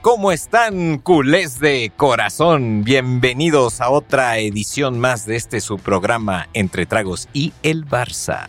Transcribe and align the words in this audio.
¿cómo 0.00 0.32
están, 0.32 0.98
culés 0.98 1.60
de 1.60 1.92
corazón? 1.94 2.82
Bienvenidos 2.82 3.82
a 3.82 3.90
otra 3.90 4.38
edición 4.38 4.98
más 4.98 5.26
de 5.26 5.36
este 5.36 5.60
su 5.60 5.76
programa 5.76 6.48
Entre 6.54 6.86
Tragos 6.86 7.28
y 7.34 7.52
el 7.62 7.86
Barça. 7.86 8.48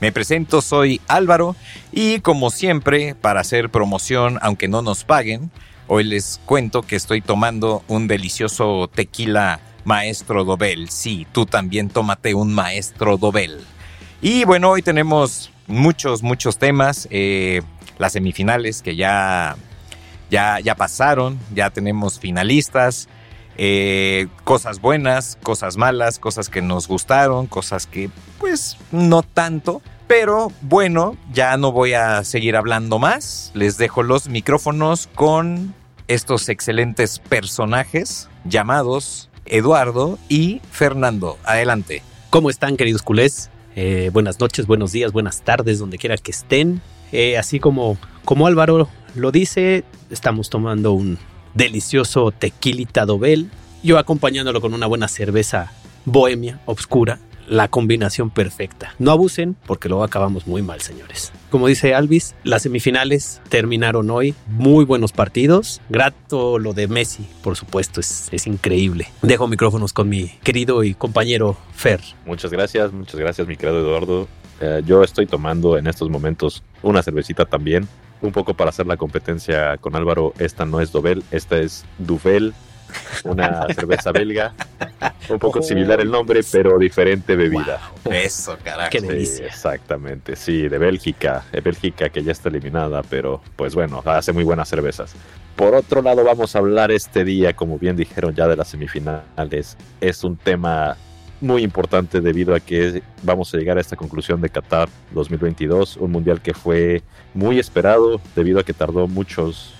Me 0.00 0.10
presento, 0.10 0.60
soy 0.60 1.00
Álvaro 1.06 1.54
y 1.92 2.18
como 2.20 2.50
siempre, 2.50 3.14
para 3.14 3.40
hacer 3.40 3.70
promoción, 3.70 4.40
aunque 4.42 4.66
no 4.66 4.82
nos 4.82 5.04
paguen, 5.04 5.52
hoy 5.86 6.02
les 6.02 6.40
cuento 6.46 6.82
que 6.82 6.96
estoy 6.96 7.20
tomando 7.20 7.84
un 7.86 8.08
delicioso 8.08 8.90
tequila 8.92 9.60
Maestro 9.84 10.44
Dobel. 10.44 10.90
Sí, 10.90 11.28
tú 11.30 11.46
también 11.46 11.90
tómate 11.90 12.34
un 12.34 12.52
Maestro 12.52 13.18
Dobel. 13.18 13.60
Y 14.20 14.44
bueno, 14.44 14.70
hoy 14.70 14.82
tenemos 14.82 15.52
muchos, 15.68 16.24
muchos 16.24 16.58
temas. 16.58 17.06
Eh, 17.12 17.62
las 17.98 18.14
semifinales 18.14 18.82
que 18.82 18.96
ya 18.96 19.56
ya, 20.30 20.60
ya 20.60 20.74
pasaron, 20.74 21.38
ya 21.54 21.70
tenemos 21.70 22.18
finalistas, 22.18 23.08
eh, 23.56 24.28
cosas 24.44 24.80
buenas, 24.80 25.36
cosas 25.42 25.76
malas, 25.76 26.18
cosas 26.18 26.48
que 26.48 26.62
nos 26.62 26.88
gustaron, 26.88 27.46
cosas 27.46 27.86
que 27.86 28.10
pues 28.38 28.76
no 28.92 29.22
tanto. 29.22 29.82
Pero 30.06 30.50
bueno, 30.62 31.16
ya 31.32 31.56
no 31.56 31.70
voy 31.70 31.92
a 31.92 32.24
seguir 32.24 32.56
hablando 32.56 32.98
más. 32.98 33.52
Les 33.54 33.76
dejo 33.76 34.02
los 34.02 34.28
micrófonos 34.28 35.08
con 35.14 35.74
estos 36.08 36.48
excelentes 36.48 37.20
personajes 37.20 38.28
llamados 38.44 39.28
Eduardo 39.46 40.18
y 40.28 40.60
Fernando. 40.72 41.38
Adelante. 41.44 42.02
¿Cómo 42.30 42.50
están, 42.50 42.76
queridos 42.76 43.02
culés? 43.02 43.50
Eh, 43.76 44.10
buenas 44.12 44.40
noches, 44.40 44.66
buenos 44.66 44.92
días, 44.92 45.12
buenas 45.12 45.42
tardes, 45.42 45.78
donde 45.78 45.98
quiera 45.98 46.16
que 46.16 46.30
estén. 46.30 46.80
Eh, 47.12 47.36
así 47.38 47.60
como, 47.60 47.96
como 48.24 48.46
Álvaro 48.46 48.88
lo 49.14 49.32
dice, 49.32 49.84
estamos 50.10 50.50
tomando 50.50 50.92
un 50.92 51.18
delicioso 51.54 52.30
tequilita 52.32 53.06
dobel, 53.06 53.50
yo 53.82 53.98
acompañándolo 53.98 54.60
con 54.60 54.74
una 54.74 54.86
buena 54.86 55.08
cerveza 55.08 55.72
bohemia, 56.04 56.60
obscura, 56.66 57.18
la 57.48 57.66
combinación 57.66 58.30
perfecta. 58.30 58.94
No 58.98 59.10
abusen 59.10 59.56
porque 59.66 59.88
luego 59.88 60.04
acabamos 60.04 60.46
muy 60.46 60.62
mal, 60.62 60.80
señores. 60.80 61.32
Como 61.50 61.66
dice 61.66 61.94
Alvis, 61.94 62.36
las 62.44 62.62
semifinales 62.62 63.42
terminaron 63.48 64.08
hoy. 64.10 64.34
Muy 64.46 64.84
buenos 64.84 65.10
partidos. 65.10 65.80
Grato 65.88 66.60
lo 66.60 66.74
de 66.74 66.86
Messi, 66.86 67.26
por 67.42 67.56
supuesto, 67.56 67.98
es, 67.98 68.28
es 68.30 68.46
increíble. 68.46 69.08
Dejo 69.22 69.48
micrófonos 69.48 69.92
con 69.92 70.08
mi 70.08 70.28
querido 70.44 70.84
y 70.84 70.94
compañero 70.94 71.56
Fer. 71.74 72.00
Muchas 72.24 72.52
gracias, 72.52 72.92
muchas 72.92 73.16
gracias, 73.16 73.48
mi 73.48 73.56
querido 73.56 73.80
Eduardo. 73.80 74.28
Eh, 74.60 74.82
yo 74.86 75.02
estoy 75.02 75.26
tomando 75.26 75.76
en 75.76 75.88
estos 75.88 76.08
momentos 76.08 76.62
una 76.82 77.02
cervecita 77.02 77.46
también 77.46 77.88
un 78.22 78.32
poco 78.32 78.54
para 78.54 78.70
hacer 78.70 78.86
la 78.86 78.96
competencia 78.96 79.76
con 79.78 79.96
Álvaro, 79.96 80.32
esta 80.38 80.64
no 80.64 80.80
es 80.80 80.92
Dobel, 80.92 81.22
esta 81.30 81.58
es 81.58 81.84
Duvel, 81.98 82.54
una 83.24 83.66
cerveza 83.74 84.12
belga. 84.12 84.54
Un 85.28 85.38
poco 85.38 85.62
similar 85.62 86.00
el 86.00 86.10
nombre, 86.10 86.40
pero 86.50 86.78
diferente 86.78 87.36
bebida. 87.36 87.80
eso, 88.10 88.58
carajo. 88.62 88.90
Qué 88.90 88.98
exactamente, 89.46 90.36
sí, 90.36 90.68
de 90.68 90.78
Bélgica. 90.78 91.44
De 91.52 91.60
Bélgica 91.60 92.08
que 92.08 92.22
ya 92.22 92.32
está 92.32 92.48
eliminada, 92.48 93.02
pero 93.02 93.40
pues 93.56 93.74
bueno, 93.74 94.02
hace 94.04 94.32
muy 94.32 94.44
buenas 94.44 94.68
cervezas. 94.68 95.14
Por 95.56 95.74
otro 95.74 96.02
lado, 96.02 96.24
vamos 96.24 96.56
a 96.56 96.58
hablar 96.58 96.90
este 96.90 97.24
día, 97.24 97.54
como 97.54 97.78
bien 97.78 97.96
dijeron 97.96 98.34
ya 98.34 98.48
de 98.48 98.56
las 98.56 98.68
semifinales. 98.68 99.76
Es 100.00 100.24
un 100.24 100.36
tema 100.36 100.96
muy 101.40 101.62
importante 101.62 102.20
debido 102.20 102.54
a 102.54 102.60
que 102.60 103.02
vamos 103.22 103.52
a 103.54 103.58
llegar 103.58 103.78
a 103.78 103.80
esta 103.80 103.96
conclusión 103.96 104.40
de 104.40 104.50
Qatar 104.50 104.88
2022, 105.12 105.96
un 105.96 106.12
mundial 106.12 106.40
que 106.40 106.54
fue 106.54 107.02
muy 107.34 107.58
esperado 107.58 108.20
debido 108.36 108.60
a 108.60 108.64
que 108.64 108.72
tardó 108.72 109.08
muchos 109.08 109.74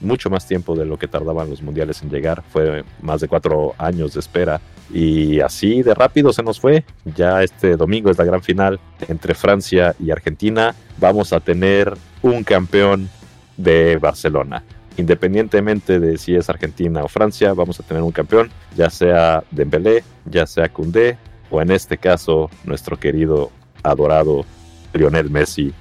mucho 0.00 0.30
más 0.30 0.46
tiempo 0.46 0.74
de 0.74 0.86
lo 0.86 0.98
que 0.98 1.06
tardaban 1.06 1.50
los 1.50 1.60
mundiales 1.60 2.02
en 2.02 2.08
llegar, 2.08 2.42
fue 2.50 2.84
más 3.02 3.20
de 3.20 3.28
cuatro 3.28 3.74
años 3.76 4.14
de 4.14 4.20
espera 4.20 4.60
y 4.92 5.40
así 5.40 5.82
de 5.82 5.94
rápido 5.94 6.32
se 6.32 6.42
nos 6.42 6.58
fue. 6.60 6.84
Ya 7.04 7.42
este 7.42 7.76
domingo 7.76 8.10
es 8.10 8.16
la 8.16 8.24
gran 8.24 8.42
final 8.42 8.80
entre 9.08 9.34
Francia 9.34 9.94
y 9.98 10.10
Argentina. 10.10 10.74
Vamos 10.98 11.32
a 11.32 11.40
tener 11.40 11.92
un 12.22 12.42
campeón 12.42 13.10
de 13.56 13.96
Barcelona 13.96 14.62
independientemente 14.96 16.00
de 16.00 16.18
si 16.18 16.34
es 16.34 16.48
Argentina 16.48 17.02
o 17.02 17.08
Francia, 17.08 17.52
vamos 17.54 17.80
a 17.80 17.82
tener 17.82 18.02
un 18.02 18.12
campeón, 18.12 18.50
ya 18.76 18.90
sea 18.90 19.44
Dembélé, 19.50 20.04
ya 20.24 20.46
sea 20.46 20.68
Koundé 20.68 21.18
o 21.50 21.60
en 21.60 21.70
este 21.70 21.98
caso 21.98 22.50
nuestro 22.64 22.98
querido 22.98 23.50
adorado 23.82 24.44
Lionel 24.92 25.30
Messi, 25.30 25.72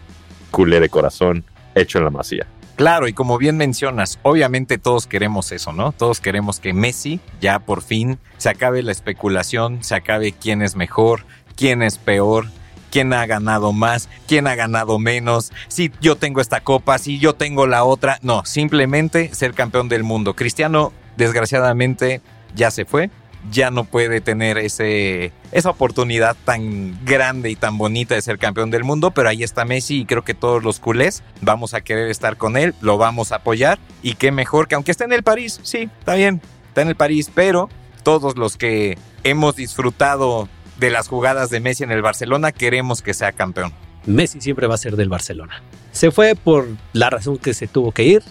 culé 0.51 0.79
de 0.79 0.89
corazón, 0.89 1.43
hecho 1.73 1.97
en 1.97 2.05
la 2.05 2.09
masía. 2.11 2.47
Claro, 2.75 3.07
y 3.07 3.13
como 3.13 3.37
bien 3.37 3.55
mencionas, 3.55 4.19
obviamente 4.21 4.77
todos 4.77 5.07
queremos 5.07 5.53
eso, 5.53 5.71
¿no? 5.71 5.93
Todos 5.93 6.19
queremos 6.19 6.59
que 6.59 6.73
Messi 6.73 7.21
ya 7.39 7.59
por 7.59 7.81
fin 7.81 8.19
se 8.37 8.49
acabe 8.49 8.83
la 8.83 8.91
especulación, 8.91 9.81
se 9.81 9.95
acabe 9.95 10.33
quién 10.33 10.61
es 10.61 10.75
mejor, 10.75 11.21
quién 11.55 11.81
es 11.81 11.97
peor, 11.97 12.47
quién 12.95 13.11
ha 13.11 13.25
ganado 13.25 13.73
más, 13.73 14.07
quién 14.25 14.47
ha 14.47 14.55
ganado 14.55 14.99
menos, 14.99 15.51
si 15.67 15.91
yo 15.99 16.15
tengo 16.15 16.39
esta 16.39 16.61
copa, 16.61 16.97
si 16.97 17.19
yo 17.19 17.33
tengo 17.33 17.67
la 17.67 17.83
otra. 17.83 18.19
No, 18.21 18.45
simplemente 18.45 19.35
ser 19.35 19.53
campeón 19.53 19.89
del 19.89 20.05
mundo. 20.05 20.33
Cristiano, 20.33 20.93
desgraciadamente, 21.17 22.21
ya 22.55 22.71
se 22.71 22.85
fue. 22.85 23.09
Ya 23.51 23.69
no 23.69 23.83
puede 23.83 24.21
tener 24.21 24.57
ese, 24.57 25.33
esa 25.51 25.71
oportunidad 25.71 26.37
tan 26.45 26.97
grande 27.03 27.49
y 27.49 27.57
tan 27.57 27.77
bonita 27.77 28.15
de 28.15 28.21
ser 28.21 28.39
campeón 28.39 28.71
del 28.71 28.85
mundo, 28.85 29.11
pero 29.11 29.27
ahí 29.27 29.43
está 29.43 29.65
Messi 29.65 29.99
y 29.99 30.05
creo 30.05 30.23
que 30.23 30.33
todos 30.33 30.63
los 30.63 30.79
culés 30.79 31.21
vamos 31.41 31.73
a 31.73 31.81
querer 31.81 32.09
estar 32.09 32.37
con 32.37 32.55
él, 32.55 32.75
lo 32.79 32.97
vamos 32.97 33.33
a 33.33 33.35
apoyar 33.35 33.77
y 34.03 34.13
qué 34.13 34.31
mejor 34.31 34.69
que 34.69 34.75
aunque 34.75 34.91
esté 34.91 35.03
en 35.03 35.11
el 35.11 35.21
París, 35.21 35.59
sí, 35.63 35.89
está 35.99 36.15
bien, 36.15 36.41
está 36.69 36.81
en 36.81 36.87
el 36.87 36.95
París, 36.95 37.29
pero 37.35 37.69
todos 38.03 38.37
los 38.37 38.55
que 38.55 38.97
hemos 39.23 39.57
disfrutado 39.57 40.47
de 40.79 40.89
las 40.89 41.07
jugadas 41.07 41.49
de 41.49 41.59
Messi 41.59 41.83
en 41.83 41.91
el 41.91 42.01
Barcelona, 42.01 42.51
queremos 42.51 43.01
que 43.01 43.13
sea 43.13 43.31
campeón. 43.31 43.73
Messi 44.05 44.41
siempre 44.41 44.67
va 44.67 44.75
a 44.75 44.79
ser 44.79 44.95
del 44.95 45.09
Barcelona. 45.09 45.61
Se 45.91 46.11
fue 46.11 46.35
por 46.35 46.67
la 46.93 47.09
razón 47.09 47.37
que 47.37 47.53
se 47.53 47.67
tuvo 47.67 47.91
que 47.91 48.03
ir, 48.03 48.23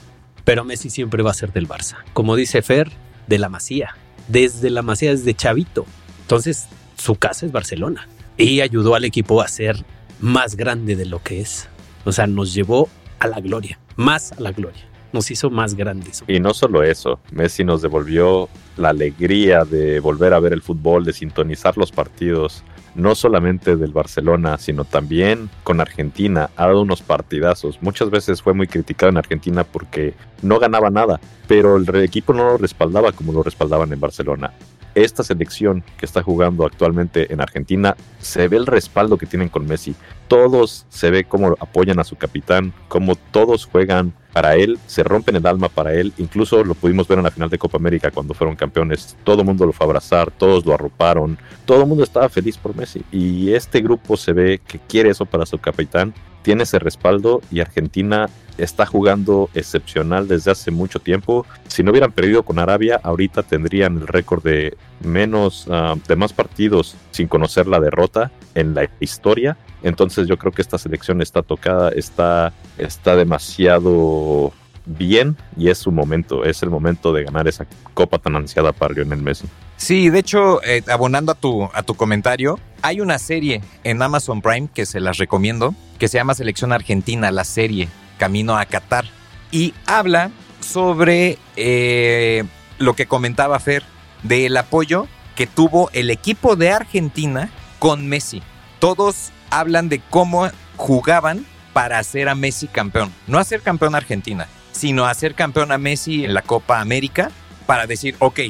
pero 0.45 0.65
Messi 0.65 0.91
siempre 0.91 1.23
va 1.23 1.31
a 1.31 1.35
ser 1.35 1.53
del 1.53 1.69
Barça. 1.69 1.97
Como 2.13 2.37
dice 2.37 2.63
Fer, 2.63 2.91
de 3.27 3.39
la 3.39 3.49
Masía. 3.49 3.97
Desde 4.29 4.71
la 4.71 4.83
Masía, 4.83 5.11
desde 5.11 5.35
Chavito. 5.35 5.87
Entonces, 6.23 6.67
su 6.97 7.17
casa 7.17 7.47
es 7.47 7.53
Barcelona. 7.53 8.09
Y 8.37 8.61
ayudó 8.61 8.95
al 8.95 9.05
equipo 9.05 9.41
a 9.41 9.49
ser 9.49 9.85
más 10.21 10.57
grande 10.57 10.97
de 10.97 11.07
lo 11.07 11.23
que 11.23 11.41
es. 11.41 11.69
O 12.05 12.13
sea, 12.13 12.27
nos 12.27 12.53
llevó 12.53 12.89
a 13.19 13.27
la 13.27 13.41
gloria, 13.41 13.79
más 13.97 14.33
a 14.33 14.41
la 14.41 14.53
gloria 14.53 14.94
nos 15.15 15.31
hizo 15.31 15.49
más 15.49 15.75
grandes. 15.75 16.23
Y 16.27 16.41
no 16.41 16.53
solo 16.53 16.83
eso, 16.83 17.21
Messi 17.33 17.65
nos 17.65 17.81
devolvió 17.81 18.49
la 18.77 18.91
alegría 18.91 19.65
de 19.65 20.01
volver 20.01 20.35
a 20.35 20.41
ver 20.41 20.53
el 20.53 20.61
fútbol, 20.61 21.05
de 21.05 21.13
sintonizar 21.13 21.79
los 21.79 21.93
partidos, 21.93 22.63
no 22.95 23.15
solamente 23.15 23.77
del 23.77 23.93
Barcelona, 23.93 24.59
sino 24.59 24.85
también 24.85 25.49
con 25.63 25.81
Argentina. 25.81 26.51
Ha 26.57 26.67
dado 26.67 26.83
unos 26.83 27.01
partidazos. 27.01 27.79
Muchas 27.81 28.11
veces 28.11 28.43
fue 28.43 28.53
muy 28.53 28.67
criticado 28.67 29.11
en 29.11 29.17
Argentina 29.17 29.65
porque 29.65 30.15
no 30.43 30.59
ganaba 30.59 30.91
nada, 30.91 31.21
pero 31.49 31.77
el 31.77 31.95
equipo 31.97 32.35
no 32.35 32.45
lo 32.45 32.59
respaldaba 32.59 33.13
como 33.13 33.33
lo 33.33 33.43
respaldaban 33.43 33.93
en 33.93 34.01
Barcelona 34.01 34.53
esta 34.95 35.23
selección 35.23 35.83
que 35.97 36.07
está 36.07 36.23
jugando 36.23 36.65
actualmente 36.65 37.33
en 37.33 37.41
Argentina, 37.41 37.97
se 38.19 38.49
ve 38.49 38.57
el 38.57 38.67
respaldo 38.67 39.19
que 39.19 39.27
tienen 39.27 39.49
con 39.49 39.67
Messi. 39.67 39.95
Todos 40.29 40.87
se 40.89 41.11
ve 41.11 41.25
cómo 41.25 41.57
apoyan 41.61 41.99
a 41.99 42.05
su 42.05 42.17
capitán, 42.17 42.73
cómo 42.89 43.17
todos 43.17 43.67
juegan 43.67 44.13
para 44.33 44.57
él, 44.57 44.79
se 44.87 45.05
rompen 45.05 45.37
el 45.37 45.47
alma 45.47 45.69
para 45.69 45.95
él. 45.95 46.13
Incluso 46.19 46.65
lo 46.65 46.75
pudimos 46.75 47.07
ver 47.07 47.19
en 47.19 47.25
la 47.25 47.31
final 47.31 47.51
de 47.51 47.59
Copa 47.59 47.79
América 47.79 48.11
cuando 48.11 48.35
fueron 48.35 48.57
campeones. 48.57 49.17
Todo 49.23 49.41
el 49.41 49.47
mundo 49.47 49.65
lo 49.65 49.73
fue 49.73 49.85
a 49.85 49.89
abrazar, 49.89 50.31
todos 50.33 50.67
lo 50.67 50.75
arroparon, 50.75 51.39
todo 51.65 51.83
el 51.83 51.87
mundo 51.87 52.03
estaba 52.03 52.29
feliz 52.29 52.59
por 52.59 52.75
Messi. 52.75 53.05
Y 53.13 53.53
este 53.53 53.81
grupo 53.81 54.17
se 54.17 54.33
ve 54.33 54.61
que 54.67 54.81
quiere 54.81 55.11
eso 55.11 55.25
para 55.25 55.47
su 55.47 55.59
capitán, 55.59 56.13
tiene 56.45 56.65
ese 56.65 56.79
respaldo 56.79 57.41
y 57.51 57.61
Argentina 57.61 58.29
está 58.59 58.87
jugando 58.87 59.51
excepcional 59.55 60.29
desde 60.29 60.53
hace 60.53 60.71
mucho 60.71 61.01
tiempo. 61.01 61.45
Si 61.67 61.83
no 61.83 61.91
hubieran 61.91 62.13
perdido 62.13 62.45
con 62.45 62.59
Arabia, 62.61 63.01
ahorita 63.03 63.43
tendrían 63.43 63.97
el 63.97 64.07
récord 64.07 64.45
de 64.45 64.77
menos, 65.01 65.67
ah, 65.71 65.97
de 66.07 66.17
más 66.17 66.33
partidos 66.33 66.97
sin 67.11 67.27
conocer 67.27 67.67
la 67.67 67.81
derrota 67.81 68.31
en 68.55 68.75
la 68.75 68.89
historia. 69.01 69.57
Entonces 69.83 70.29
yo 70.29 70.37
creo 70.37 70.53
que 70.53 70.63
esta 70.63 70.79
selección 70.79 71.21
está 71.23 71.43
tocada, 71.43 71.89
está, 71.89 72.53
está 72.79 73.17
demasiado 73.17 74.53
bien 74.87 75.37
y 75.57 75.71
es 75.71 75.79
su 75.79 75.91
momento, 75.91 76.45
es 76.45 76.63
el 76.63 76.69
momento 76.69 77.13
de 77.15 77.25
ganar 77.25 77.49
esa 77.49 77.67
copa 77.95 78.19
tan 78.19 78.37
ansiada 78.37 78.73
para 78.73 78.93
Lionel 78.93 79.23
Messi. 79.23 79.47
Sí, 79.77 80.11
de 80.11 80.21
hecho, 80.21 80.63
eh, 80.63 80.83
abonando 80.89 81.33
a 81.33 81.35
tu, 81.35 81.65
a 81.73 81.83
tu 81.83 81.95
comentario, 81.95 82.59
hay 82.83 83.01
una 83.01 83.19
serie 83.19 83.63
en 83.83 84.03
Amazon 84.03 84.41
Prime 84.41 84.69
que 84.73 84.87
se 84.87 85.01
las 85.01 85.19
recomiendo, 85.19 85.75
que 85.99 86.09
se 86.09 86.19
llama 86.19 86.35
Selección 86.35 86.73
Argentina, 86.73 87.31
la 87.31 87.45
serie 87.45 87.89
camino 88.19 88.57
a 88.57 88.65
Qatar. 88.67 89.05
Y 89.51 89.75
habla 89.87 90.31
sobre 90.61 91.39
eh, 91.57 92.45
lo 92.79 92.95
que 92.95 93.07
comentaba 93.07 93.59
Fer, 93.61 93.85
del 94.23 94.57
apoyo 94.57 95.07
que 95.37 95.47
tuvo 95.47 95.91
el 95.93 96.11
equipo 96.11 96.57
de 96.57 96.71
Argentina 96.71 97.51
con 97.79 98.09
Messi. 98.09 98.43
Todos 98.79 99.33
hablan 99.51 99.89
de 99.89 100.01
cómo 100.11 100.49
jugaban 100.77 101.47
para 101.73 101.99
hacer 101.99 102.29
a 102.29 102.35
Messi 102.35 102.67
campeón. 102.67 103.13
No 103.27 103.39
hacer 103.39 103.61
campeón 103.61 103.95
Argentina, 103.95 104.49
sino 104.73 105.07
hacer 105.07 105.35
campeón 105.35 105.73
a 105.73 105.79
Messi 105.79 106.25
en 106.25 106.35
la 106.35 106.43
Copa 106.43 106.81
América 106.81 107.31
para 107.67 107.87
decir, 107.87 108.17
ok, 108.19 108.41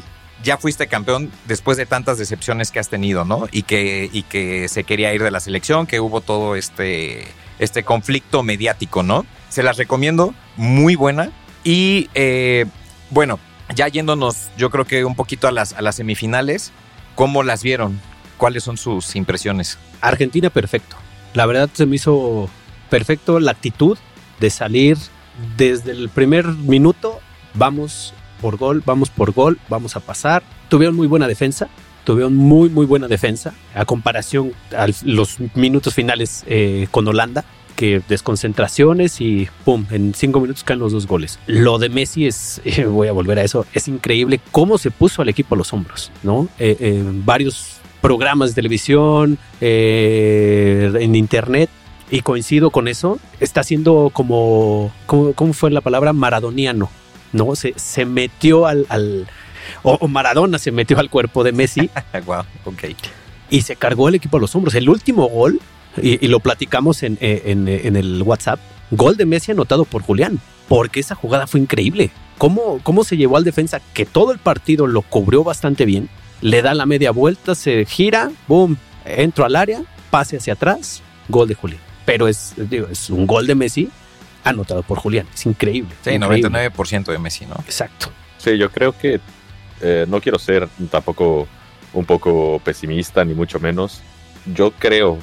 ya 0.44 0.58
fuiste 0.58 0.86
campeón 0.86 1.32
después 1.46 1.76
de 1.76 1.86
tantas 1.86 2.18
decepciones 2.18 2.70
que 2.70 2.78
has 2.78 2.88
tenido, 2.88 3.24
¿no? 3.24 3.48
Y 3.50 3.62
que, 3.62 4.08
y 4.12 4.22
que 4.22 4.68
se 4.68 4.84
quería 4.84 5.12
ir 5.12 5.22
de 5.22 5.30
la 5.30 5.40
selección, 5.40 5.86
que 5.86 6.00
hubo 6.00 6.20
todo 6.20 6.54
este, 6.54 7.26
este 7.58 7.82
conflicto 7.82 8.42
mediático, 8.42 9.02
¿no? 9.02 9.26
Se 9.48 9.62
las 9.62 9.76
recomiendo, 9.76 10.34
muy 10.56 10.94
buena. 10.94 11.32
Y 11.64 12.10
eh, 12.14 12.66
bueno, 13.10 13.40
ya 13.74 13.88
yéndonos, 13.88 14.50
yo 14.56 14.70
creo 14.70 14.84
que 14.84 15.04
un 15.04 15.16
poquito 15.16 15.48
a 15.48 15.52
las, 15.52 15.72
a 15.72 15.82
las 15.82 15.96
semifinales, 15.96 16.72
¿cómo 17.14 17.42
las 17.42 17.62
vieron? 17.62 18.00
¿Cuáles 18.36 18.62
son 18.62 18.76
sus 18.76 19.16
impresiones? 19.16 19.78
Argentina 20.00 20.50
perfecto. 20.50 20.96
La 21.32 21.46
verdad 21.46 21.70
se 21.72 21.86
me 21.86 21.96
hizo 21.96 22.50
perfecto 22.90 23.40
la 23.40 23.52
actitud 23.52 23.98
de 24.40 24.50
salir 24.50 24.98
desde 25.56 25.92
el 25.92 26.08
primer 26.10 26.46
minuto, 26.46 27.20
vamos 27.54 28.14
por 28.44 28.58
gol, 28.58 28.82
vamos 28.84 29.08
por 29.08 29.32
gol, 29.32 29.58
vamos 29.70 29.96
a 29.96 30.00
pasar. 30.00 30.42
Tuvieron 30.68 30.94
muy 30.94 31.06
buena 31.06 31.26
defensa, 31.26 31.70
tuvieron 32.04 32.36
muy, 32.36 32.68
muy 32.68 32.84
buena 32.84 33.08
defensa 33.08 33.54
a 33.74 33.86
comparación 33.86 34.52
a 34.76 34.86
los 35.02 35.38
minutos 35.54 35.94
finales 35.94 36.44
eh, 36.46 36.86
con 36.90 37.08
Holanda 37.08 37.42
que 37.74 38.02
desconcentraciones 38.06 39.22
y 39.22 39.48
pum, 39.64 39.86
en 39.90 40.12
cinco 40.12 40.40
minutos 40.40 40.62
caen 40.62 40.78
los 40.78 40.92
dos 40.92 41.06
goles. 41.06 41.38
Lo 41.46 41.78
de 41.78 41.88
Messi 41.88 42.26
es, 42.26 42.60
eh, 42.66 42.84
voy 42.84 43.08
a 43.08 43.12
volver 43.12 43.38
a 43.38 43.44
eso, 43.44 43.64
es 43.72 43.88
increíble 43.88 44.42
cómo 44.52 44.76
se 44.76 44.90
puso 44.90 45.22
al 45.22 45.30
equipo 45.30 45.54
a 45.54 45.58
los 45.58 45.72
hombros, 45.72 46.12
¿no? 46.22 46.46
Eh, 46.58 47.02
varios 47.24 47.78
programas 48.02 48.50
de 48.50 48.56
televisión, 48.56 49.38
en 49.62 51.14
internet, 51.14 51.70
y 52.10 52.20
coincido 52.20 52.68
con 52.68 52.88
eso, 52.88 53.18
está 53.40 53.62
siendo 53.62 54.10
como, 54.12 54.92
¿cómo, 55.06 55.54
fue 55.54 55.70
la 55.70 55.80
palabra? 55.80 56.12
Maradoniano, 56.12 56.90
¿no? 57.34 57.54
Se, 57.54 57.74
se 57.76 58.04
metió 58.06 58.66
al, 58.66 58.86
al 58.88 59.26
o, 59.82 60.08
Maradona 60.08 60.58
se 60.58 60.72
metió 60.72 60.98
al 60.98 61.10
cuerpo 61.10 61.44
de 61.44 61.52
Messi. 61.52 61.90
wow, 62.26 62.44
ok. 62.64 62.84
Y 63.50 63.62
se 63.62 63.76
cargó 63.76 64.08
el 64.08 64.14
equipo 64.14 64.38
a 64.38 64.40
los 64.40 64.54
hombros. 64.54 64.74
El 64.74 64.88
último 64.88 65.28
gol, 65.28 65.60
y, 66.00 66.26
lo 66.28 66.40
platicamos 66.40 67.02
en, 67.02 67.18
en, 67.20 67.68
en, 67.68 67.96
el 67.96 68.22
WhatsApp, 68.22 68.58
gol 68.90 69.16
de 69.16 69.26
Messi 69.26 69.52
anotado 69.52 69.84
por 69.84 70.02
Julián, 70.02 70.40
porque 70.68 71.00
esa 71.00 71.14
jugada 71.14 71.46
fue 71.46 71.60
increíble. 71.60 72.10
¿Cómo, 72.38 72.80
cómo 72.82 73.04
se 73.04 73.16
llevó 73.16 73.36
al 73.36 73.44
defensa 73.44 73.80
que 73.92 74.06
todo 74.06 74.32
el 74.32 74.38
partido 74.38 74.86
lo 74.86 75.02
cubrió 75.02 75.44
bastante 75.44 75.84
bien? 75.84 76.08
Le 76.40 76.62
da 76.62 76.74
la 76.74 76.86
media 76.86 77.10
vuelta, 77.10 77.54
se 77.54 77.84
gira, 77.84 78.30
boom, 78.48 78.76
entro 79.04 79.44
al 79.44 79.56
área, 79.56 79.82
pase 80.10 80.36
hacia 80.36 80.54
atrás, 80.54 81.02
gol 81.28 81.48
de 81.48 81.54
Julián 81.54 81.80
pero 82.04 82.28
es, 82.28 82.54
digo, 82.56 82.88
es 82.90 83.10
un 83.10 83.26
gol 83.26 83.46
de 83.46 83.54
Messi 83.54 83.90
anotado 84.44 84.82
por 84.82 84.98
Julián. 84.98 85.26
Es 85.34 85.46
increíble. 85.46 85.94
Sí, 86.02 86.10
99% 86.10 87.06
de 87.06 87.18
Messi, 87.18 87.46
¿no? 87.46 87.56
Exacto. 87.66 88.10
Sí, 88.38 88.56
yo 88.58 88.70
creo 88.70 88.96
que 88.96 89.20
eh, 89.80 90.06
no 90.08 90.20
quiero 90.20 90.38
ser 90.38 90.68
tampoco 90.90 91.48
un 91.92 92.04
poco 92.04 92.60
pesimista, 92.62 93.24
ni 93.24 93.34
mucho 93.34 93.58
menos. 93.58 94.02
Yo 94.54 94.70
creo 94.72 95.18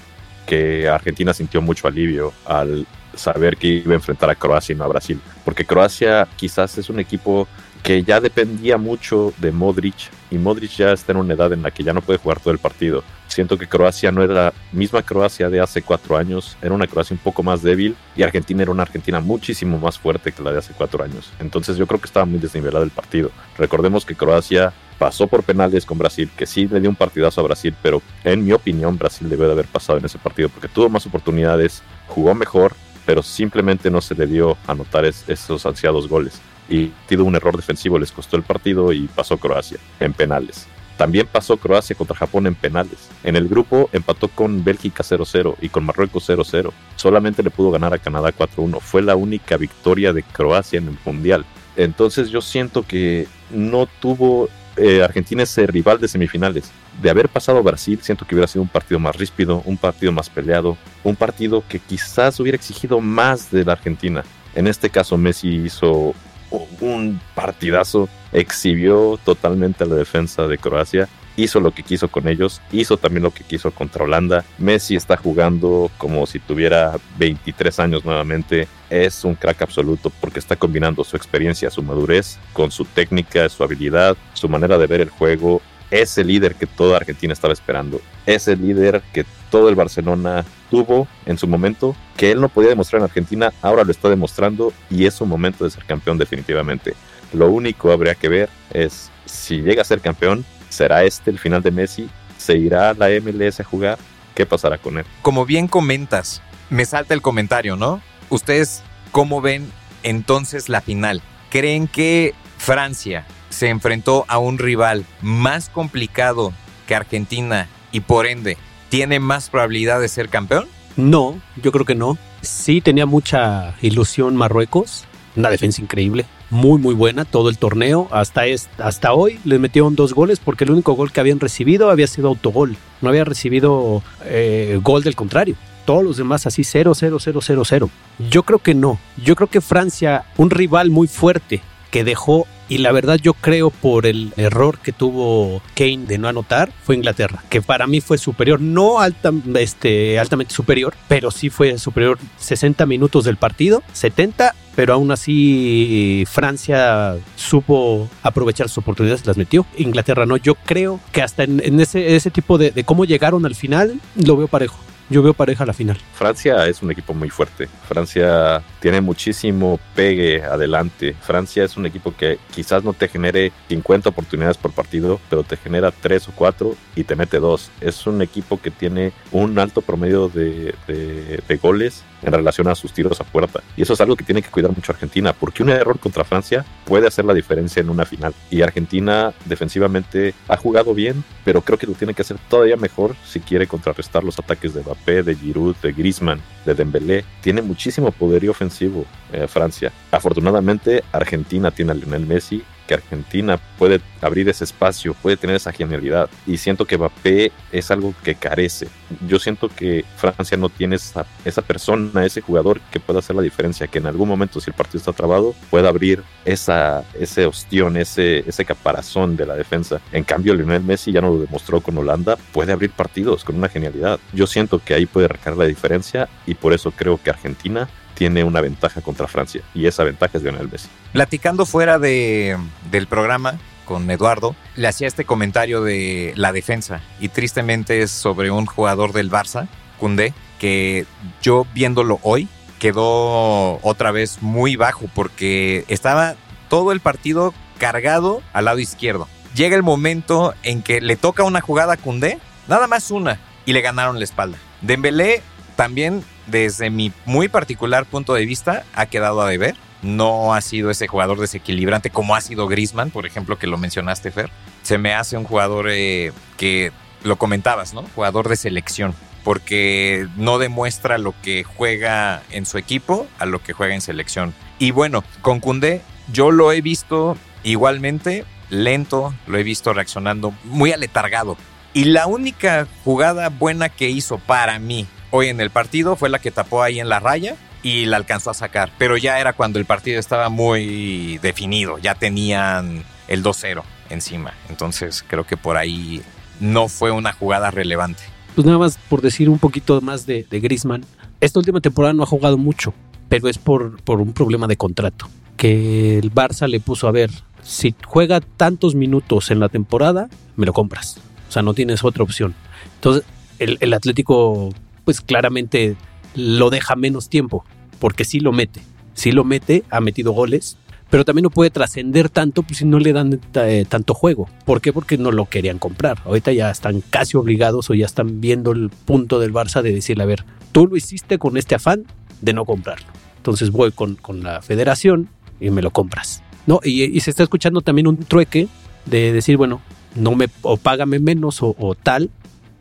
que 0.46 0.88
Argentina 0.90 1.34
sintió 1.34 1.62
mucho 1.62 1.88
alivio 1.88 2.34
al 2.46 2.88
saber 3.16 3.58
que 3.58 3.68
iba 3.68 3.92
a 3.92 3.96
enfrentar 3.96 4.30
a 4.30 4.36
Croacia 4.36 4.74
y 4.74 4.78
no 4.78 4.84
a 4.84 4.88
Brasil. 4.88 5.20
Porque 5.46 5.66
Croacia 5.66 6.28
quizás 6.36 6.78
es 6.78 6.90
un 6.90 7.00
equipo 7.00 7.48
que 7.84 8.04
ya 8.04 8.20
dependía 8.20 8.78
mucho 8.78 9.34
de 9.38 9.52
Modric 9.52 9.96
y 10.30 10.38
Modric 10.38 10.72
ya 10.72 10.92
está 10.92 11.12
en 11.12 11.18
una 11.18 11.34
edad 11.34 11.52
en 11.52 11.64
la 11.64 11.72
que 11.72 11.84
ya 11.84 11.94
no 11.94 12.02
puede 12.02 12.20
jugar 12.20 12.40
todo 12.40 12.54
el 12.54 12.60
partido. 12.60 13.04
Siento 13.32 13.58
que 13.58 13.66
Croacia 13.66 14.12
no 14.12 14.22
era 14.22 14.34
la 14.34 14.54
misma 14.74 15.04
Croacia 15.04 15.50
de 15.50 15.62
hace 15.62 15.82
cuatro 15.82 16.18
años, 16.18 16.58
era 16.62 16.76
una 16.76 16.86
Croacia 16.86 17.14
un 17.14 17.24
poco 17.24 17.44
más 17.44 17.62
débil 17.62 17.96
y 18.14 18.24
Argentina 18.24 18.62
era 18.62 18.72
una 18.72 18.84
Argentina 18.84 19.22
muchísimo 19.22 19.80
más 19.80 19.98
fuerte 19.98 20.34
que 20.34 20.44
la 20.44 20.52
de 20.52 20.60
hace 20.60 20.74
cuatro 20.74 21.02
años. 21.02 21.32
Entonces 21.40 21.78
yo 21.78 21.88
creo 21.88 22.02
que 22.02 22.08
estaba 22.08 22.26
muy 22.26 22.40
desnivelado 22.40 22.84
el 22.84 22.90
partido. 22.92 23.32
Recordemos 23.58 24.04
que 24.04 24.16
Croacia 24.16 24.74
pasó 25.00 25.28
por 25.28 25.44
penales 25.44 25.86
con 25.86 25.98
Brasil, 25.98 26.30
que 26.36 26.46
sí 26.46 26.68
le 26.68 26.82
dio 26.82 26.90
un 26.90 26.98
partidazo 26.98 27.40
a 27.40 27.46
Brasil, 27.46 27.74
pero 27.82 28.02
en 28.26 28.44
mi 28.44 28.52
opinión 28.52 28.98
Brasil 28.98 29.30
debe 29.30 29.46
de 29.46 29.54
haber 29.54 29.68
pasado 29.68 29.98
en 29.98 30.04
ese 30.04 30.18
partido 30.18 30.50
porque 30.50 30.68
tuvo 30.68 30.90
más 30.90 31.06
oportunidades, 31.06 31.84
jugó 32.10 32.36
mejor, 32.36 32.74
pero 33.06 33.24
simplemente 33.24 33.90
no 33.90 34.02
se 34.02 34.14
le 34.14 34.28
dio 34.28 34.58
anotar 34.68 35.06
esos 35.06 35.66
ansiados 35.66 36.10
goles 36.10 36.42
y 36.68 36.92
tuvo 37.08 37.24
un 37.24 37.36
error 37.36 37.56
defensivo, 37.56 37.98
les 37.98 38.12
costó 38.12 38.36
el 38.36 38.44
partido 38.44 38.92
y 38.92 39.08
pasó 39.08 39.38
Croacia 39.38 39.78
en 40.02 40.12
penales. 40.12 40.68
También 41.02 41.26
pasó 41.26 41.58
Croacia 41.58 41.96
contra 41.96 42.16
Japón 42.16 42.46
en 42.46 42.54
penales. 42.54 43.10
En 43.24 43.36
el 43.36 43.48
grupo 43.48 43.90
empató 43.92 44.28
con 44.28 44.64
Bélgica 44.64 45.04
0-0 45.04 45.56
y 45.60 45.70
con 45.70 45.84
Marruecos 45.84 46.30
0-0. 46.30 46.72
Solamente 46.96 47.42
le 47.42 47.50
pudo 47.50 47.72
ganar 47.72 47.92
a 47.92 47.98
Canadá 47.98 48.32
4-1. 48.32 48.80
Fue 48.80 49.02
la 49.02 49.16
única 49.16 49.58
victoria 49.58 50.14
de 50.14 50.22
Croacia 50.22 50.78
en 50.78 50.90
el 50.90 50.98
Mundial. 51.04 51.44
Entonces 51.76 52.30
yo 52.30 52.40
siento 52.40 52.84
que 52.84 53.28
no 53.50 53.88
tuvo 54.00 54.48
eh, 54.78 55.02
Argentina 55.02 55.42
ese 55.42 55.66
rival 55.66 56.00
de 56.00 56.08
semifinales. 56.08 56.70
De 57.02 57.10
haber 57.10 57.30
pasado 57.30 57.58
a 57.58 57.64
Brasil, 57.64 57.98
siento 58.04 58.28
que 58.28 58.36
hubiera 58.36 58.48
sido 58.48 58.62
un 58.62 58.70
partido 58.70 59.00
más 59.00 59.16
ríspido, 59.16 59.64
un 59.66 59.78
partido 59.78 60.12
más 60.12 60.30
peleado, 60.30 60.78
un 61.04 61.16
partido 61.16 61.64
que 61.68 61.80
quizás 61.80 62.40
hubiera 62.40 62.58
exigido 62.58 63.02
más 63.02 63.50
de 63.50 63.66
la 63.66 63.72
Argentina. 63.72 64.24
En 64.54 64.68
este 64.68 64.92
caso 64.92 65.18
Messi 65.18 65.48
hizo 65.66 66.14
un 66.52 67.20
partidazo, 67.36 68.10
exhibió 68.32 69.20
totalmente 69.24 69.86
la 69.86 69.96
defensa 69.96 70.48
de 70.48 70.58
Croacia, 70.58 71.08
hizo 71.36 71.60
lo 71.60 71.72
que 71.72 71.84
quiso 71.84 72.08
con 72.08 72.28
ellos, 72.28 72.62
hizo 72.72 72.98
también 72.98 73.24
lo 73.24 73.32
que 73.32 73.44
quiso 73.44 73.72
contra 73.72 74.04
Holanda. 74.04 74.44
Messi 74.58 74.96
está 74.96 75.18
jugando 75.18 75.90
como 75.98 76.26
si 76.26 76.40
tuviera 76.40 76.98
23 77.18 77.80
años 77.80 78.06
nuevamente. 78.06 78.68
Es 78.90 79.24
un 79.24 79.36
crack 79.36 79.62
absoluto 79.62 80.12
porque 80.22 80.40
está 80.40 80.56
combinando 80.56 81.04
su 81.04 81.16
experiencia, 81.16 81.70
su 81.70 81.82
madurez 81.82 82.38
con 82.54 82.72
su 82.72 82.86
técnica, 82.86 83.48
su 83.50 83.64
habilidad, 83.64 84.18
su 84.34 84.50
manera 84.50 84.78
de 84.78 84.88
ver 84.88 85.02
el 85.02 85.10
juego. 85.10 85.62
Es 85.92 86.18
el 86.18 86.28
líder 86.28 86.56
que 86.56 86.66
toda 86.66 86.98
Argentina 86.98 87.34
estaba 87.34 87.54
esperando. 87.54 88.02
Es 88.26 88.48
el 88.48 88.62
líder 88.62 89.02
que 89.14 89.26
todo 89.50 89.70
el 89.70 89.76
Barcelona 89.76 90.46
tuvo 90.70 91.08
en 91.26 91.38
su 91.38 91.48
momento, 91.48 91.96
que 92.18 92.32
él 92.32 92.40
no 92.40 92.50
podía 92.50 92.70
demostrar 92.70 93.02
en 93.02 93.04
Argentina, 93.04 93.52
ahora 93.62 93.84
lo 93.84 93.92
está 93.92 94.10
demostrando 94.10 94.74
y 94.90 95.06
es 95.06 95.14
su 95.14 95.26
momento 95.26 95.66
de 95.66 95.70
ser 95.70 95.84
campeón 95.86 96.18
definitivamente. 96.18 96.96
Lo 97.34 97.52
único 97.52 97.92
habría 97.92 98.16
que 98.16 98.30
ver 98.30 98.50
es 98.74 99.12
si 99.26 99.62
llega 99.62 99.82
a 99.82 99.86
ser 99.86 100.00
campeón, 100.00 100.46
¿será 100.70 101.04
este 101.04 101.30
el 101.30 101.40
final 101.40 101.62
de 101.62 101.72
Messi? 101.72 102.10
¿Se 102.38 102.58
irá 102.58 102.90
a 102.90 102.94
la 102.94 103.10
MLS 103.22 103.60
a 103.60 103.64
jugar? 103.64 104.00
¿Qué 104.34 104.46
pasará 104.46 104.78
con 104.78 104.98
él? 104.98 105.06
Como 105.22 105.46
bien 105.46 105.68
comentas, 105.68 106.42
me 106.70 106.86
salta 106.86 107.14
el 107.14 107.22
comentario, 107.22 107.76
¿no? 107.76 108.02
¿Ustedes 108.30 108.82
cómo 109.12 109.42
ven 109.42 109.70
entonces 110.04 110.70
la 110.70 110.80
final? 110.80 111.22
¿Creen 111.50 111.88
que 111.88 112.34
Francia 112.58 113.26
se 113.52 113.70
enfrentó 113.70 114.26
a 114.28 114.40
un 114.40 114.58
rival 114.58 115.06
más 115.22 115.70
complicado 115.70 116.54
que 116.88 116.96
Argentina 116.96 117.68
y 117.92 118.00
por 118.00 118.26
ende 118.26 118.58
¿tiene 118.90 119.20
más 119.20 119.50
probabilidad 119.50 120.02
de 120.02 120.10
ser 120.10 120.30
campeón? 120.30 120.68
No, 120.98 121.40
yo 121.62 121.72
creo 121.72 121.86
que 121.86 121.96
no. 121.96 122.18
Sí 122.42 122.82
tenía 122.82 123.06
mucha 123.06 123.76
ilusión 123.82 124.36
Marruecos, 124.36 125.06
una 125.36 125.50
defensa 125.50 125.82
increíble, 125.82 126.26
muy 126.50 126.80
muy 126.80 126.94
buena 126.94 127.24
todo 127.24 127.50
el 127.50 127.58
torneo. 127.58 128.10
Hasta, 128.12 128.44
hasta 128.80 129.14
hoy 129.14 129.40
les 129.46 129.60
metieron 129.60 129.96
dos 129.96 130.14
goles 130.14 130.40
porque 130.40 130.66
el 130.66 130.72
único 130.72 130.94
gol 130.94 131.12
que 131.12 131.22
habían 131.22 131.40
recibido 131.40 131.90
había 131.90 132.08
sido 132.08 132.28
autogol, 132.28 132.76
no 133.02 133.10
había 133.10 133.24
recibido 133.24 134.04
eh, 134.26 134.80
gol 134.84 135.04
del 135.04 135.16
contrario. 135.16 135.56
Todos 135.86 136.04
los 136.04 136.18
demás 136.18 136.46
así 136.46 136.64
0, 136.64 136.94
0, 136.94 137.18
0, 137.20 137.40
0, 137.42 137.64
0. 137.66 137.90
Yo 138.30 138.44
creo 138.44 138.60
que 138.60 138.76
no. 138.76 139.00
Yo 139.24 139.36
creo 139.36 139.48
que 139.50 139.62
Francia, 139.62 140.26
un 140.38 140.50
rival 140.50 140.90
muy 140.90 141.08
fuerte 141.08 141.62
que 141.90 142.04
dejó 142.04 142.46
y 142.72 142.78
la 142.78 142.94
verdad 142.94 143.20
yo 143.22 143.34
creo 143.34 143.70
por 143.70 144.06
el 144.06 144.32
error 144.38 144.80
que 144.80 144.94
tuvo 144.94 145.62
Kane 145.76 146.06
de 146.08 146.18
no 146.18 146.30
anotar 146.30 146.72
fue 146.84 146.96
Inglaterra, 146.96 147.44
que 147.50 147.62
para 147.62 147.86
mí 147.86 148.00
fue 148.00 148.18
superior, 148.18 148.62
no 148.62 149.02
alta, 149.02 149.34
este, 149.56 150.18
altamente 150.18 150.54
superior, 150.54 150.94
pero 151.10 151.32
sí 151.32 151.50
fue 151.50 151.78
superior 151.78 152.18
60 152.38 152.86
minutos 152.86 153.26
del 153.26 153.36
partido, 153.36 153.84
70, 153.92 154.56
pero 154.74 154.94
aún 154.94 155.12
así 155.12 156.24
Francia 156.30 157.18
supo 157.36 158.10
aprovechar 158.24 158.70
sus 158.70 158.78
oportunidades 158.78 159.28
las 159.28 159.36
metió. 159.36 159.66
Inglaterra 159.78 160.26
no, 160.26 160.38
yo 160.38 160.56
creo 160.56 161.02
que 161.12 161.22
hasta 161.22 161.44
en, 161.44 161.78
ese, 161.82 162.16
ese 162.16 162.32
tipo 162.32 162.58
de, 162.58 162.72
de 162.72 162.86
cómo 162.86 163.04
llegaron 163.04 163.46
al 163.46 163.56
final 163.56 164.00
lo 164.16 164.38
veo 164.38 164.48
parejo 164.48 164.78
yo 165.12 165.22
veo 165.22 165.34
pareja 165.34 165.64
a 165.64 165.68
la 165.68 165.74
final. 165.74 165.98
Francia 166.14 166.68
es 166.68 166.82
un 166.82 166.90
equipo 166.90 167.14
muy 167.14 167.30
fuerte. 167.30 167.68
Francia 167.88 168.64
tiene 168.80 169.02
muchísimo 169.02 169.80
pegue 169.94 170.42
adelante. 170.44 171.16
Francia 171.22 171.64
es 171.64 171.78
un 171.78 171.86
equipo 171.86 172.16
que 172.16 172.40
quizás 172.56 172.84
no 172.84 172.94
te 172.94 173.08
genere 173.08 173.52
50 173.68 174.10
oportunidades 174.10 174.58
por 174.58 174.72
partido, 174.72 175.20
pero 175.30 175.44
te 175.44 175.58
genera 175.58 175.92
3 175.92 176.30
o 176.30 176.32
4 176.34 176.76
y 176.96 177.04
te 177.04 177.16
mete 177.16 177.40
2. 177.40 177.72
Es 177.82 178.08
un 178.08 178.22
equipo 178.22 178.60
que 178.62 178.72
tiene 178.72 179.12
un 179.32 179.60
alto 179.60 179.82
promedio 179.82 180.30
de, 180.30 180.74
de 180.88 181.58
goles 181.58 182.04
en 182.24 182.32
relación 182.32 182.68
a 182.68 182.76
sus 182.76 182.94
tiros 182.94 183.20
a 183.20 183.24
puerta. 183.24 183.62
Y 183.76 183.82
eso 183.82 183.94
es 183.94 184.02
algo 184.02 184.16
que 184.16 184.24
tiene 184.24 184.42
que 184.42 184.50
cuidar 184.50 184.72
mucho 184.72 184.92
Argentina, 184.92 185.34
porque 185.34 185.64
un 185.64 185.70
error 185.70 186.00
contra 186.00 186.24
Francia 186.24 186.66
puede 186.86 187.08
hacer 187.08 187.26
la 187.26 187.34
diferencia 187.34 187.82
en 187.82 187.90
una 187.90 188.06
final. 188.06 188.34
Y 188.50 188.62
Argentina 188.62 189.34
defensivamente 189.46 190.34
ha 190.48 190.58
jugado 190.58 190.94
bien, 190.94 191.24
pero 191.44 191.62
creo 191.62 191.78
que 191.78 191.88
lo 191.88 191.94
tiene 191.94 192.14
que 192.14 192.22
hacer 192.22 192.38
todavía 192.50 192.78
mejor 192.78 193.16
si 193.26 193.40
quiere 193.40 193.68
contrarrestar 193.68 194.24
los 194.24 194.38
ataques 194.40 194.74
de 194.74 194.82
Mbappé. 194.82 195.01
De 195.06 195.36
Giroud, 195.36 195.76
de 195.82 195.92
Griezmann, 195.92 196.40
de 196.66 196.74
Dembélé, 196.74 197.26
tiene 197.42 197.62
muchísimo 197.62 198.12
poderío 198.12 198.52
ofensivo 198.52 199.06
eh, 199.34 199.48
Francia. 199.48 199.92
Afortunadamente, 200.12 201.04
Argentina 201.12 201.72
tiene 201.72 201.92
a 201.92 201.96
Lionel 201.96 202.26
Messi, 202.26 202.64
que 202.88 202.94
Argentina 202.94 203.60
puede 203.78 204.02
abrir 204.22 204.50
ese 204.50 204.64
espacio, 204.64 205.14
puede 205.14 205.38
tener 205.38 205.56
esa 205.56 205.72
genialidad. 205.72 206.30
Y 206.46 206.58
siento 206.58 206.86
que 206.86 206.98
Mbappé 206.98 207.52
es 207.72 207.92
algo 207.92 208.14
que 208.24 208.36
carece. 208.36 208.88
Yo 209.28 209.40
siento 209.40 209.70
que 209.70 210.06
Francia 210.18 210.58
no 210.58 210.70
tiene 210.70 210.96
esa, 210.96 211.26
esa 211.46 211.62
persona, 211.62 212.26
ese 212.26 212.42
jugador 212.42 212.80
que 212.92 213.00
pueda 213.00 213.20
hacer 213.20 213.36
la 213.36 213.42
diferencia, 213.42 213.88
que 213.88 214.00
en 214.00 214.08
algún 214.08 214.28
momento, 214.28 214.60
si 214.60 214.70
el 214.70 214.76
partido 214.76 215.00
está 215.00 215.14
trabado, 215.14 215.56
pueda 215.70 215.90
abrir 215.90 216.24
esa, 216.46 217.04
ese 217.20 217.46
ostión, 217.46 217.98
ese, 217.98 218.40
ese 218.48 218.66
caparazón 218.66 219.36
de 219.36 219.46
la 219.46 219.56
defensa. 219.56 220.02
En 220.12 220.24
cambio, 220.24 220.54
Lionel 220.54 220.84
Messi 220.84 221.12
ya 221.12 221.22
no 221.22 221.30
lo 221.30 221.40
demostró 221.40 221.82
con 221.82 221.98
Holanda, 221.98 222.38
puede 222.52 222.72
abrir 222.72 222.92
partidos 222.92 223.44
con 223.44 223.56
una 223.56 223.70
genialidad. 223.70 224.20
Yo 224.34 224.48
siento 224.48 224.80
que 224.84 224.94
ahí 224.94 225.06
puede 225.06 225.28
recargar 225.28 225.58
la 225.58 225.66
diferencia 225.66 226.30
y 226.46 226.56
por 226.56 226.74
eso 226.74 226.92
creo 226.92 227.20
que 227.22 227.30
Argentina 227.30 227.90
tiene 228.22 228.44
una 228.44 228.62
ventaja 228.62 229.02
contra 229.02 229.28
Francia 229.28 229.64
y 229.74 229.88
esa 229.88 230.04
ventaja 230.04 230.38
es 230.38 230.44
Lionel 230.44 230.70
Messi. 230.72 230.88
Platicando 231.12 231.66
fuera 231.66 231.98
de, 231.98 232.56
del 232.92 233.08
programa 233.08 233.58
con 233.84 234.12
Eduardo, 234.12 234.56
le 234.76 234.88
hacía 234.88 235.08
este 235.08 235.26
comentario 235.26 235.82
de 235.82 236.32
la 236.36 236.52
defensa 236.52 237.02
y 237.20 237.30
tristemente 237.30 238.04
es 238.04 238.12
sobre 238.12 238.52
un 238.52 238.68
jugador 238.68 239.12
del 239.12 239.32
Barça, 239.32 239.68
Cundé, 239.98 240.36
que 240.60 241.08
yo 241.42 241.66
viéndolo 241.74 242.20
hoy 242.22 242.48
quedó 242.78 243.80
otra 243.82 244.12
vez 244.12 244.44
muy 244.44 244.76
bajo 244.76 245.10
porque 245.16 245.84
estaba 245.88 246.36
todo 246.70 246.92
el 246.92 247.00
partido 247.00 247.56
cargado 247.80 248.44
al 248.54 248.66
lado 248.66 248.78
izquierdo. 248.78 249.28
Llega 249.56 249.76
el 249.76 249.82
momento 249.82 250.54
en 250.62 250.84
que 250.84 251.02
le 251.02 251.16
toca 251.16 251.44
una 251.44 251.62
jugada 251.62 251.94
a 251.94 251.98
Cundé, 251.98 252.38
nada 252.68 252.86
más 252.86 253.10
una, 253.10 253.40
y 253.66 253.74
le 253.74 253.82
ganaron 253.82 254.20
la 254.20 254.26
espalda. 254.26 254.60
Dembélé 254.82 255.42
también 255.76 256.24
desde 256.48 256.90
mi 256.90 257.12
muy 257.26 257.48
particular 257.48 258.06
punto 258.06 258.34
de 258.34 258.46
vista, 258.46 258.84
ha 258.94 259.06
quedado 259.06 259.42
a 259.42 259.50
deber. 259.50 259.76
No 260.02 260.54
ha 260.54 260.62
sido 260.62 260.90
ese 260.90 261.08
jugador 261.08 261.40
desequilibrante 261.40 262.10
como 262.10 262.36
ha 262.36 262.42
sido 262.42 262.68
Grisman, 262.68 263.12
por 263.12 263.26
ejemplo, 263.26 263.60
que 263.60 263.68
lo 263.68 263.78
mencionaste, 263.78 264.32
Fer. 264.32 264.50
Se 264.82 264.98
me 264.98 265.14
hace 265.14 265.38
un 265.38 265.44
jugador 265.44 265.88
eh, 265.90 266.32
que 266.58 266.92
lo 267.24 267.36
comentabas, 267.36 267.94
¿no? 267.94 268.04
Jugador 268.16 268.50
de 268.50 268.56
selección, 268.56 269.14
porque 269.44 270.28
no 270.38 270.58
demuestra 270.58 271.20
lo 271.20 271.36
que 271.44 271.64
juega 271.64 272.42
en 272.50 272.66
su 272.66 272.80
equipo 272.80 273.28
a 273.38 273.46
lo 273.46 273.62
que 273.62 273.74
juega 273.74 273.94
en 273.94 274.02
selección. 274.02 274.56
Y 274.80 274.90
bueno, 274.90 275.24
con 275.42 275.60
Cundé, 275.60 276.02
yo 276.32 276.50
lo 276.50 276.72
he 276.72 276.82
visto 276.82 277.38
igualmente 277.64 278.46
lento, 278.72 279.36
lo 279.46 279.58
he 279.60 279.64
visto 279.64 279.94
reaccionando 279.94 280.54
muy 280.64 280.92
aletargado. 280.92 281.58
Y 281.94 282.06
la 282.06 282.26
única 282.26 282.88
jugada 283.04 283.50
buena 283.50 283.90
que 283.90 284.10
hizo 284.10 284.40
para 284.40 284.80
mí 284.80 285.06
hoy 285.32 285.48
en 285.48 285.60
el 285.60 285.70
partido 285.70 286.16
fue 286.16 286.30
la 286.30 286.40
que 286.40 286.52
tapó 286.52 286.84
ahí 286.84 287.00
en 287.00 287.10
la 287.10 287.20
raya 287.20 287.56
y 287.84 288.06
la 288.06 288.18
alcanzó 288.18 288.52
a 288.52 288.54
sacar. 288.54 288.92
Pero 288.98 289.18
ya 289.18 289.40
era 289.40 289.54
cuando 289.54 289.80
el 289.80 289.86
partido 289.86 290.20
estaba 290.20 290.50
muy 290.50 291.40
definido, 291.40 291.98
ya 291.98 292.16
tenían 292.16 293.04
el 293.28 293.44
2-0 293.44 293.82
encima. 294.10 294.54
Entonces 294.70 295.24
creo 295.28 295.46
que 295.46 295.58
por 295.58 295.78
ahí 295.78 296.22
no 296.60 296.88
fue 296.88 297.12
una 297.12 297.34
jugada 297.34 297.72
relevante. 297.72 298.22
Pues 298.56 298.66
nada 298.66 298.78
más 298.78 298.98
por 299.10 299.22
decir 299.22 299.50
un 299.50 299.60
poquito 299.60 300.00
más 300.02 300.26
de, 300.26 300.46
de 300.50 300.60
Grisman. 300.60 301.06
Esta 301.40 301.60
última 301.60 301.82
temporada 301.82 302.14
no 302.14 302.24
ha 302.24 302.28
jugado 302.28 302.58
mucho, 302.58 302.94
pero 303.30 303.48
es 303.48 303.58
por, 303.58 304.02
por 304.04 304.22
un 304.22 304.34
problema 304.34 304.68
de 304.68 304.78
contrato. 304.78 305.28
Que 305.58 306.20
el 306.20 306.34
Barça 306.34 306.68
le 306.68 306.80
puso 306.80 307.08
a 307.08 307.12
ver, 307.12 307.32
si 307.64 307.96
juega 308.06 308.42
tantos 308.42 308.94
minutos 308.94 309.50
en 309.52 309.60
la 309.60 309.70
temporada, 309.70 310.30
me 310.56 310.66
lo 310.66 310.74
compras. 310.74 311.20
O 311.50 311.52
sea, 311.52 311.62
no 311.62 311.74
tienes 311.74 312.04
otra 312.04 312.24
opción. 312.24 312.54
Entonces, 312.96 313.24
el, 313.58 313.78
el 313.80 313.94
Atlético 313.94 314.70
pues 315.06 315.22
claramente 315.22 315.96
lo 316.36 316.70
deja 316.70 316.96
menos 316.96 317.30
tiempo, 317.30 317.66
porque 318.00 318.26
sí 318.26 318.40
lo 318.40 318.52
mete, 318.52 318.82
sí 319.14 319.32
lo 319.32 319.44
mete, 319.44 319.84
ha 319.90 320.02
metido 320.02 320.32
goles, 320.32 320.78
pero 321.12 321.26
también 321.26 321.44
no 321.44 321.50
puede 321.50 321.70
trascender 321.70 322.30
tanto 322.30 322.64
pues, 322.64 322.80
si 322.80 322.86
no 322.86 322.98
le 322.98 323.12
dan 323.12 323.42
eh, 323.56 323.86
tanto 323.88 324.14
juego. 324.14 324.50
¿Por 324.66 324.80
qué? 324.80 324.94
Porque 324.94 325.18
no 325.18 325.32
lo 325.32 325.46
querían 325.46 325.78
comprar. 325.78 326.20
Ahorita 326.24 326.54
ya 326.54 326.72
están 326.72 327.02
casi 327.02 327.36
obligados 327.36 327.90
o 327.90 327.94
ya 327.94 328.06
están 328.06 328.40
viendo 328.40 328.72
el 328.72 328.90
punto 328.90 329.38
del 329.40 329.54
Barça 329.54 329.82
de 329.82 329.92
decirle, 329.92 330.24
a 330.24 330.28
ver, 330.28 330.46
tú 330.72 330.88
lo 330.88 330.96
hiciste 330.96 331.38
con 331.38 331.58
este 331.58 331.76
afán 331.76 332.06
de 332.40 332.54
no 332.54 332.64
comprarlo. 332.64 333.08
Entonces 333.36 333.72
voy 333.72 333.92
con, 333.92 334.16
con 334.16 334.42
la 334.42 334.62
federación 334.62 335.28
y 335.60 335.70
me 335.70 335.82
lo 335.82 335.92
compras. 335.92 336.44
¿No? 336.66 336.80
Y, 336.84 337.20
se 337.20 337.30
está 337.30 337.44
escuchando 337.44 337.82
también 337.82 338.08
un 338.08 338.18
trueque 338.18 338.70
de 339.06 339.34
decir, 339.34 339.58
bueno, 339.58 339.82
no 340.16 340.36
me, 340.36 340.48
o 340.62 340.78
págame 340.78 341.20
menos 341.20 341.62
o, 341.62 341.76
o 341.78 341.96
tal, 341.96 342.30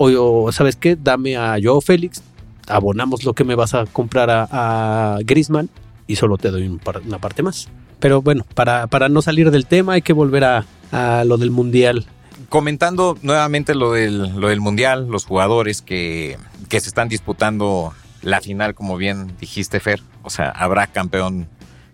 o, 0.01 0.51
¿sabes 0.53 0.77
qué? 0.77 0.97
Dame 0.97 1.37
a 1.37 1.57
Joao 1.63 1.81
Félix, 1.81 2.23
abonamos 2.67 3.25
lo 3.25 3.35
que 3.35 3.45
me 3.45 3.55
vas 3.55 3.75
a 3.75 3.85
comprar 3.87 4.31
a, 4.31 4.49
a 4.51 5.19
Grisman 5.23 5.69
y 6.07 6.17
solo 6.17 6.39
te 6.39 6.51
doy 6.51 6.67
una 6.69 7.19
parte 7.19 7.43
más. 7.43 7.69
Pero 7.99 8.23
bueno, 8.23 8.47
para, 8.55 8.87
para 8.87 9.11
no 9.11 9.21
salir 9.21 9.51
del 9.51 9.67
tema 9.67 9.93
hay 9.93 10.03
que 10.03 10.15
volver 10.15 10.45
a, 10.45 10.65
a 10.91 11.25
lo 11.25 11.37
del 11.37 11.51
Mundial. 11.51 12.07
Comentando 12.49 13.19
nuevamente 13.21 13.75
lo 13.75 13.93
del, 13.93 14.41
lo 14.41 14.49
del 14.49 14.61
Mundial, 14.61 15.07
los 15.09 15.27
jugadores 15.27 15.83
que, 15.83 16.39
que 16.69 16.81
se 16.81 16.89
están 16.89 17.09
disputando 17.09 17.93
la 18.23 18.41
final, 18.41 18.75
como 18.75 18.97
bien 18.97 19.37
dijiste, 19.39 19.81
Fer. 19.81 20.01
O 20.23 20.31
sea, 20.31 20.49
habrá 20.51 20.87
campeón 20.87 21.49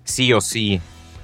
sí 0.05 0.33
o 0.33 0.41
sí 0.41 0.81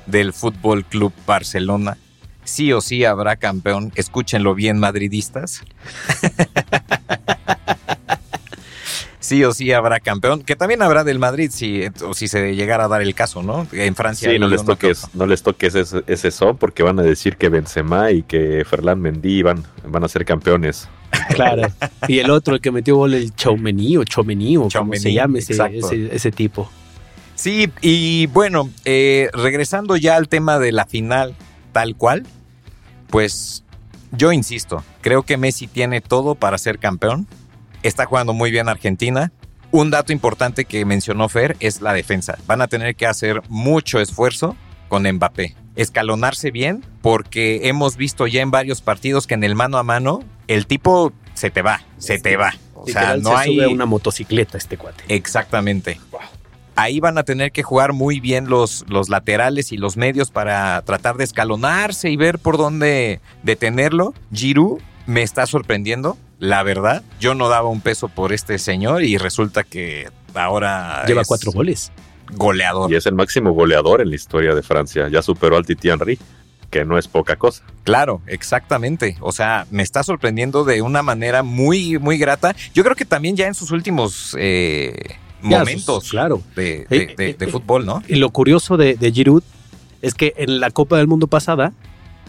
del 0.06 0.32
Fútbol 0.32 0.84
Club 0.84 1.12
Barcelona 1.26 1.96
sí 2.44 2.72
o 2.72 2.80
sí 2.80 3.04
habrá 3.04 3.36
campeón. 3.36 3.92
Escúchenlo 3.94 4.54
bien, 4.54 4.78
madridistas. 4.78 5.62
sí 9.22 9.44
o 9.44 9.52
sí 9.52 9.72
habrá 9.72 10.00
campeón, 10.00 10.42
que 10.42 10.56
también 10.56 10.82
habrá 10.82 11.04
del 11.04 11.18
Madrid 11.18 11.50
si, 11.52 11.84
o 12.04 12.12
si 12.12 12.28
se 12.28 12.54
llegara 12.54 12.84
a 12.84 12.88
dar 12.88 13.00
el 13.00 13.14
caso, 13.14 13.42
¿no? 13.42 13.66
En 13.72 13.94
Francia. 13.94 14.30
Sí, 14.30 14.38
no 14.38 14.48
les, 14.48 14.64
toques, 14.64 15.06
no 15.14 15.26
les 15.26 15.42
toques 15.42 15.74
ese, 15.74 16.02
ese, 16.06 16.30
son 16.30 16.58
porque 16.58 16.82
van 16.82 16.98
a 16.98 17.02
decir 17.02 17.36
que 17.36 17.48
Benzema 17.48 18.10
y 18.10 18.22
que 18.22 18.64
Ferland 18.68 19.00
Mendy 19.00 19.42
van, 19.42 19.64
van 19.86 20.04
a 20.04 20.08
ser 20.08 20.24
campeones. 20.24 20.88
Claro. 21.34 21.62
Y 22.08 22.18
el 22.18 22.30
otro, 22.30 22.54
el 22.54 22.60
que 22.60 22.70
metió 22.70 22.96
gol, 22.96 23.14
el 23.14 23.34
Chaumení 23.34 23.96
o 23.96 24.04
Chomení 24.04 24.56
o 24.56 24.68
como 24.68 24.94
se 24.94 25.12
llame 25.12 25.38
ese, 25.38 25.52
ese, 25.52 26.14
ese, 26.14 26.32
tipo. 26.32 26.70
Sí, 27.34 27.70
y 27.80 28.26
bueno, 28.26 28.70
eh, 28.84 29.30
regresando 29.32 29.96
ya 29.96 30.16
al 30.16 30.28
tema 30.28 30.58
de 30.58 30.72
la 30.72 30.84
final, 30.86 31.34
tal 31.72 31.96
cual, 31.96 32.26
pues 33.10 33.64
yo 34.12 34.32
insisto, 34.32 34.84
creo 35.00 35.22
que 35.22 35.36
Messi 35.36 35.66
tiene 35.66 36.00
todo 36.00 36.34
para 36.34 36.58
ser 36.58 36.78
campeón. 36.78 37.26
Está 37.82 38.04
jugando 38.04 38.32
muy 38.32 38.50
bien 38.50 38.68
Argentina. 38.68 39.32
Un 39.70 39.90
dato 39.90 40.12
importante 40.12 40.66
que 40.66 40.84
mencionó 40.84 41.28
Fer 41.28 41.56
es 41.60 41.80
la 41.80 41.94
defensa. 41.94 42.38
Van 42.46 42.60
a 42.60 42.68
tener 42.68 42.94
que 42.94 43.06
hacer 43.06 43.40
mucho 43.48 44.00
esfuerzo 44.00 44.54
con 44.88 45.10
Mbappé. 45.10 45.56
Escalonarse 45.74 46.50
bien 46.50 46.84
porque 47.00 47.68
hemos 47.68 47.96
visto 47.96 48.26
ya 48.26 48.42
en 48.42 48.50
varios 48.50 48.82
partidos 48.82 49.26
que 49.26 49.34
en 49.34 49.44
el 49.44 49.54
mano 49.54 49.78
a 49.78 49.82
mano 49.82 50.20
el 50.46 50.66
tipo 50.66 51.14
se 51.32 51.50
te 51.50 51.62
va, 51.62 51.82
se 51.96 52.18
te 52.18 52.36
va. 52.36 52.54
O 52.74 52.86
sea, 52.86 53.16
no 53.16 53.36
hay 53.36 53.58
una 53.60 53.86
motocicleta 53.86 54.58
este 54.58 54.76
cuate. 54.76 55.04
Exactamente. 55.08 55.98
Wow 56.10 56.20
ahí 56.76 57.00
van 57.00 57.18
a 57.18 57.22
tener 57.22 57.52
que 57.52 57.62
jugar 57.62 57.92
muy 57.92 58.20
bien 58.20 58.48
los, 58.48 58.84
los 58.88 59.08
laterales 59.08 59.72
y 59.72 59.76
los 59.76 59.96
medios 59.96 60.30
para 60.30 60.82
tratar 60.82 61.16
de 61.16 61.24
escalonarse 61.24 62.10
y 62.10 62.16
ver 62.16 62.38
por 62.38 62.56
dónde 62.56 63.20
detenerlo. 63.42 64.14
Giroud 64.32 64.80
me 65.06 65.22
está 65.22 65.46
sorprendiendo, 65.46 66.16
la 66.38 66.62
verdad. 66.62 67.02
Yo 67.20 67.34
no 67.34 67.48
daba 67.48 67.68
un 67.68 67.80
peso 67.80 68.08
por 68.08 68.32
este 68.32 68.58
señor 68.58 69.02
y 69.02 69.18
resulta 69.18 69.64
que 69.64 70.08
ahora... 70.34 71.04
Lleva 71.06 71.24
cuatro 71.24 71.52
goles. 71.52 71.92
Goleador. 72.34 72.90
Y 72.90 72.96
es 72.96 73.06
el 73.06 73.14
máximo 73.14 73.52
goleador 73.52 74.00
en 74.00 74.10
la 74.10 74.14
historia 74.14 74.54
de 74.54 74.62
Francia. 74.62 75.08
Ya 75.08 75.22
superó 75.22 75.56
al 75.56 75.66
Titi 75.66 75.90
Henry 75.90 76.18
que 76.72 76.86
no 76.86 76.96
es 76.96 77.06
poca 77.06 77.36
cosa. 77.36 77.62
Claro, 77.84 78.22
exactamente. 78.26 79.18
O 79.20 79.30
sea, 79.30 79.66
me 79.70 79.82
está 79.82 80.02
sorprendiendo 80.02 80.64
de 80.64 80.80
una 80.80 81.02
manera 81.02 81.42
muy, 81.42 81.98
muy 81.98 82.16
grata. 82.16 82.56
Yo 82.74 82.82
creo 82.82 82.96
que 82.96 83.04
también 83.04 83.36
ya 83.36 83.46
en 83.46 83.54
sus 83.54 83.70
últimos 83.72 84.34
eh, 84.40 85.16
momentos 85.42 86.10
claro. 86.10 86.42
de, 86.56 86.86
de, 87.38 87.46
fútbol, 87.48 87.84
¿no? 87.84 88.02
Y 88.08 88.16
lo 88.16 88.30
curioso 88.30 88.76
de, 88.76 88.94
de 88.94 89.12
Giroud 89.12 89.42
es 90.02 90.14
que 90.14 90.34
en 90.36 90.60
la 90.60 90.70
Copa 90.70 90.98
del 90.98 91.06
Mundo 91.06 91.26
pasada 91.26 91.72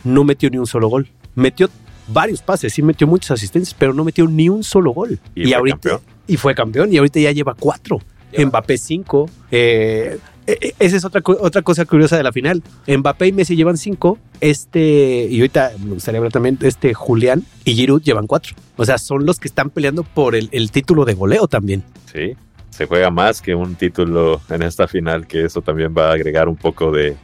no 0.04 0.24
metió 0.24 0.50
ni 0.50 0.58
un 0.58 0.68
solo 0.68 0.88
gol. 0.88 1.08
Metió 1.36 1.70
varios 2.08 2.42
pases, 2.42 2.74
sí 2.74 2.82
metió 2.82 3.08
muchas 3.08 3.32
asistencias, 3.32 3.76
pero 3.78 3.94
no 3.94 4.04
metió 4.04 4.28
ni 4.28 4.50
un 4.50 4.64
solo 4.64 4.92
gol. 4.92 5.20
Y, 5.36 5.46
fue 5.46 5.56
ahorita 5.56 5.90
campeón. 5.90 6.02
y 6.28 6.38
fue 6.38 6.56
campeón 6.56 6.94
y 6.94 6.98
ahorita 6.98 7.20
ya 7.20 7.32
lleva 7.32 7.56
cuatro. 7.58 8.00
Mbappé 8.38 8.78
cinco. 8.78 9.30
Eh, 9.52 10.18
eh, 10.48 10.74
esa 10.80 10.98
es 10.98 11.06
otra, 11.06 11.22
otra 11.24 11.62
cosa 11.62 11.86
curiosa 11.86 12.18
de 12.18 12.24
la 12.24 12.32
final. 12.32 12.64
Mbappé 12.88 13.28
y 13.28 13.32
Messi 13.32 13.56
llevan 13.56 13.78
cinco. 13.78 14.18
Este, 14.40 15.28
y 15.30 15.38
ahorita 15.40 15.74
me 15.84 15.94
gustaría 15.94 16.18
hablar 16.18 16.34
también, 16.34 16.58
este 16.62 16.94
Julián 16.94 17.44
y 17.64 17.76
Giroud 17.76 18.02
llevan 18.02 18.28
cuatro. 18.28 18.56
O 18.76 18.86
sea, 18.86 18.98
son 18.98 19.26
los 19.26 19.40
que 19.40 19.48
están 19.48 19.70
peleando 19.70 20.04
por 20.04 20.36
el, 20.36 20.50
el 20.52 20.72
título 20.72 21.06
de 21.06 21.14
goleo 21.14 21.48
también. 21.48 21.84
Sí 22.12 22.36
se 22.74 22.88
juega 22.88 23.12
más 23.12 23.40
que 23.40 23.54
un 23.54 23.76
título 23.76 24.42
en 24.50 24.64
esta 24.64 24.88
final, 24.88 25.28
que 25.28 25.46
eso 25.46 25.62
también 25.62 25.94
va 25.96 26.10
a 26.10 26.14
agregar 26.14 26.50
un 26.50 26.56
poco 26.56 26.92
de, 26.92 27.16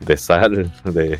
de 0.00 0.16
sal, 0.16 0.72
de 0.82 1.18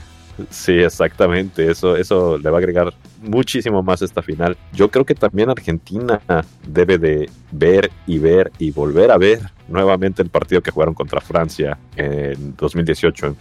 sí, 0.49 0.73
exactamente, 0.73 1.71
eso, 1.71 1.95
eso 1.95 2.39
le 2.39 2.49
va 2.49 2.57
a 2.57 2.61
agregar 2.61 2.95
muchísimo 3.23 3.83
más 3.83 4.03
esta 4.03 4.23
final. 4.23 4.57
Yo 4.73 4.91
creo 4.91 5.05
que 5.05 5.15
también 5.15 5.51
Argentina 5.51 6.21
debe 6.67 6.99
de 6.99 7.31
ver 7.51 7.91
y 8.07 8.19
ver 8.19 8.53
y 8.59 8.71
volver 8.71 9.11
a 9.11 9.19
ver 9.19 9.41
nuevamente 9.69 10.23
el 10.23 10.31
partido 10.31 10.63
que 10.63 10.71
jugaron 10.71 10.95
contra 10.95 11.21
Francia 11.21 11.79
en 11.97 12.57
2018 12.57 13.37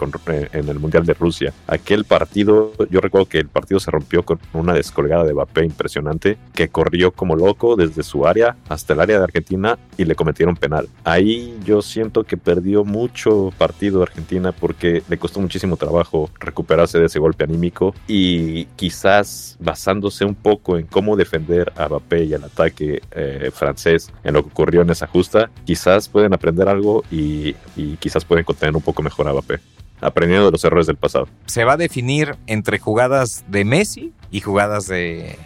en, 0.54 0.70
el 0.70 0.80
Mundial 0.80 1.06
de 1.06 1.14
Rusia. 1.14 1.54
Aquel 1.68 2.04
partido, 2.04 2.74
yo 2.90 3.00
recuerdo 3.00 3.28
que 3.28 3.40
el 3.40 3.48
partido 3.48 3.80
se 3.80 3.92
rompió 3.92 4.24
con 4.24 4.40
una 4.54 4.74
descolgada 4.74 5.24
de 5.24 5.34
Mbappé 5.34 5.64
impresionante 5.64 6.38
que 6.54 6.68
corrió 6.70 7.12
como 7.12 7.36
loco 7.36 7.76
desde 7.76 8.04
su 8.04 8.28
área 8.28 8.58
hasta 8.68 8.94
el 8.94 9.00
área 9.00 9.18
de 9.18 9.24
Argentina 9.24 9.78
y 9.98 10.06
le 10.06 10.16
cometieron 10.16 10.56
penal. 10.56 10.88
Ahí 11.04 11.58
yo 11.66 11.82
siento 11.82 12.24
que 12.24 12.38
perdió 12.38 12.84
mucho 12.84 13.52
partido 13.58 14.04
Argentina 14.04 14.52
porque 14.52 15.04
le 15.08 15.18
costó 15.18 15.40
muchísimo 15.40 15.78
trabajo 15.78 16.30
recuperarse 16.40 17.00
de 17.00 17.06
ese 17.06 17.20
golpe 17.20 17.44
anímico 17.44 17.94
y 18.08 18.66
quizás 18.76 19.58
basándose 19.68 20.24
un 20.24 20.34
poco 20.34 20.78
en 20.78 20.88
cómo 20.88 21.18
defender 21.18 21.74
a 21.76 21.90
Mbappé 21.90 22.24
y 22.24 22.34
al 22.34 22.46
ataque 22.46 23.02
eh, 23.12 23.52
francés 23.54 24.14
en 24.24 24.34
lo 24.34 24.42
que 24.42 24.50
ocurrió 24.50 24.82
en 24.82 24.90
esa 24.90 25.08
justa, 25.08 25.52
quizás 25.66 26.08
pueden 26.08 26.34
aprender 26.34 26.70
algo 26.70 27.04
y, 27.12 27.54
quizás 28.00 28.24
pueden 28.24 28.46
contener 28.46 28.76
un 28.78 28.82
poco 28.82 29.04
mejor 29.04 29.28
a 29.28 29.34
Mbappé 29.34 29.60
aprendiendo 30.00 30.46
de 30.46 30.52
los 30.52 30.64
errores 30.64 30.88
del 30.88 30.96
pasado. 30.96 31.28
Se 31.48 31.64
va 31.64 31.74
a 31.74 31.78
definir 31.78 32.38
entre 32.46 32.80
jugadas 32.80 33.44
de 33.50 33.66
Messi 33.66 34.14
y 34.32 34.42
jugadas 34.42 34.88
de, 34.88 35.38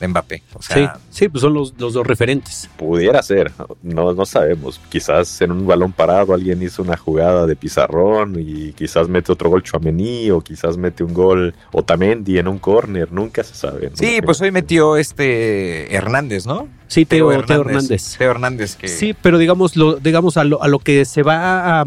Mbappé. 0.00 0.42
sí, 0.60 0.86
sí, 1.10 1.28
pues 1.28 1.42
son 1.42 1.54
los, 1.54 1.76
dos 1.76 1.94
referentes. 2.06 2.68
Pudiera 2.76 3.22
ser, 3.22 3.52
no, 3.82 4.12
no 4.12 4.26
sabemos. 4.26 4.80
Quizás 4.88 5.40
en 5.40 5.52
un 5.52 5.66
balón 5.66 5.92
parado 5.92 6.34
alguien 6.34 6.62
hizo 6.62 6.82
una 6.82 6.96
jugada 6.96 7.46
de 7.46 7.56
pizarrón 7.56 8.36
y 8.38 8.72
quizás 8.72 9.08
mete 9.08 9.32
otro 9.32 9.50
gol 9.50 9.62
Chuamení 9.62 10.30
o 10.30 10.40
quizás 10.40 10.76
mete 10.76 11.04
un 11.04 11.14
gol 11.14 11.54
Otamendi 11.72 12.38
en 12.38 12.48
un 12.48 12.58
córner, 12.58 13.12
nunca 13.12 13.44
se 13.44 13.54
sabe. 13.54 13.90
Sí, 13.94 14.20
pues 14.24 14.40
hoy 14.40 14.50
metió 14.50 14.96
este 14.96 15.94
Hernández, 15.94 16.46
¿no? 16.46 16.68
Sí, 16.86 17.04
Teo, 17.04 17.32
Hernández. 17.32 18.16
Teo 18.18 18.30
Hernández. 18.30 18.76
que... 18.76 18.88
Sí, 18.88 19.14
pero 19.20 19.38
digamos, 19.38 19.76
lo, 19.76 19.96
digamos 19.96 20.36
a, 20.36 20.44
lo, 20.44 20.62
a 20.62 20.68
lo 20.68 20.78
que 20.78 21.04
se 21.04 21.22
va 21.22 21.80
a 21.80 21.84